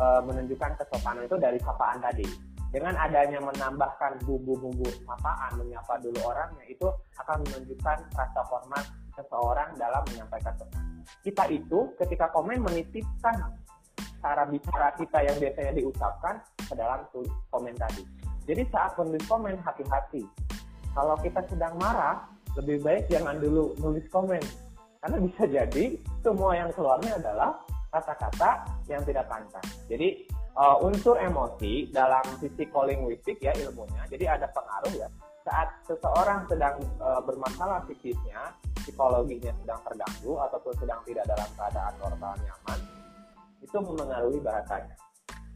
uh, 0.00 0.20
menunjukkan 0.24 0.70
kesopanan 0.80 1.24
itu 1.28 1.36
dari 1.36 1.58
sapaan 1.60 2.00
tadi. 2.00 2.26
Dengan 2.74 2.98
adanya 2.98 3.38
menambahkan 3.38 4.26
bumbu-bumbu 4.26 4.90
sapaan, 5.06 5.62
menyapa 5.62 5.94
dulu 6.02 6.18
orangnya, 6.26 6.66
itu 6.66 6.90
akan 7.22 7.46
menunjukkan 7.46 7.98
rasa 8.18 8.42
hormat 8.50 8.82
seseorang 9.14 9.78
dalam 9.78 10.02
menyampaikan 10.10 10.58
pesan. 10.58 10.82
Kita 11.22 11.46
itu 11.54 11.94
ketika 12.02 12.34
komen 12.34 12.66
menitipkan 12.66 13.54
cara 14.24 14.48
bicara 14.48 14.88
kita 14.96 15.18
yang 15.20 15.36
biasanya 15.36 15.72
diucapkan 15.76 16.40
ke 16.56 16.72
dalam 16.72 17.04
komen 17.52 17.76
tadi. 17.76 18.00
Jadi 18.48 18.64
saat 18.72 18.96
menulis 18.96 19.24
komen 19.28 19.60
hati-hati. 19.60 20.24
Kalau 20.96 21.16
kita 21.20 21.44
sedang 21.52 21.76
marah, 21.76 22.24
lebih 22.56 22.80
baik 22.80 23.04
jangan 23.12 23.36
dulu 23.36 23.76
nulis 23.84 24.08
komen. 24.08 24.40
Karena 25.04 25.20
bisa 25.20 25.44
jadi 25.60 25.84
semua 26.24 26.56
yang 26.56 26.72
keluarnya 26.72 27.20
adalah 27.20 27.60
kata-kata 27.92 28.64
yang 28.88 29.04
tidak 29.04 29.28
pantas. 29.28 29.64
Jadi 29.92 30.24
uh, 30.56 30.80
unsur 30.80 31.20
emosi 31.20 31.92
dalam 31.92 32.24
sisi 32.40 32.64
linguistik 32.64 33.36
ya 33.44 33.52
ilmunya, 33.60 34.02
jadi 34.08 34.40
ada 34.40 34.48
pengaruh 34.50 34.92
ya 34.96 35.08
saat 35.44 35.68
seseorang 35.84 36.48
sedang 36.48 36.80
uh, 36.98 37.20
bermasalah 37.20 37.84
psikisnya, 37.84 38.56
psikologinya 38.80 39.52
sedang 39.60 39.80
terganggu 39.84 40.40
ataupun 40.40 40.72
sedang 40.80 41.00
tidak 41.04 41.24
dalam 41.28 41.48
keadaan 41.52 41.94
normal 42.00 42.32
nyaman, 42.40 42.78
itu 43.64 43.76
mempengaruhi 43.80 44.38
bahasanya. 44.44 44.96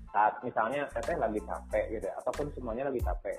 saat 0.08 0.40
misalnya 0.40 0.88
teteh 0.88 1.20
lagi 1.20 1.36
capek 1.44 1.84
gitu 1.92 2.08
ya 2.08 2.14
ataupun 2.24 2.48
semuanya 2.56 2.88
lagi 2.88 2.96
capek. 3.04 3.36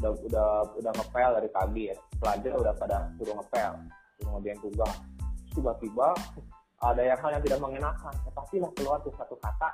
Udah 0.00 0.10
udah 0.24 0.50
udah 0.80 0.92
ngepel 0.96 1.30
dari 1.36 1.50
pagi 1.52 1.82
ya 1.92 1.96
pelajar 2.16 2.52
udah 2.56 2.74
pada 2.80 2.96
suruh 3.20 3.36
ngepel 3.36 3.72
suruh 4.16 4.30
ngerjain 4.40 4.58
tugas. 4.64 4.94
Tiba-tiba 5.52 6.08
ada 6.80 7.02
yang 7.04 7.18
hal 7.20 7.30
yang 7.36 7.44
tidak 7.44 7.60
mengenakan. 7.60 8.14
Ya 8.24 8.30
pastilah 8.32 8.70
keluar 8.72 8.98
tuh 9.04 9.12
satu 9.20 9.36
kata 9.36 9.68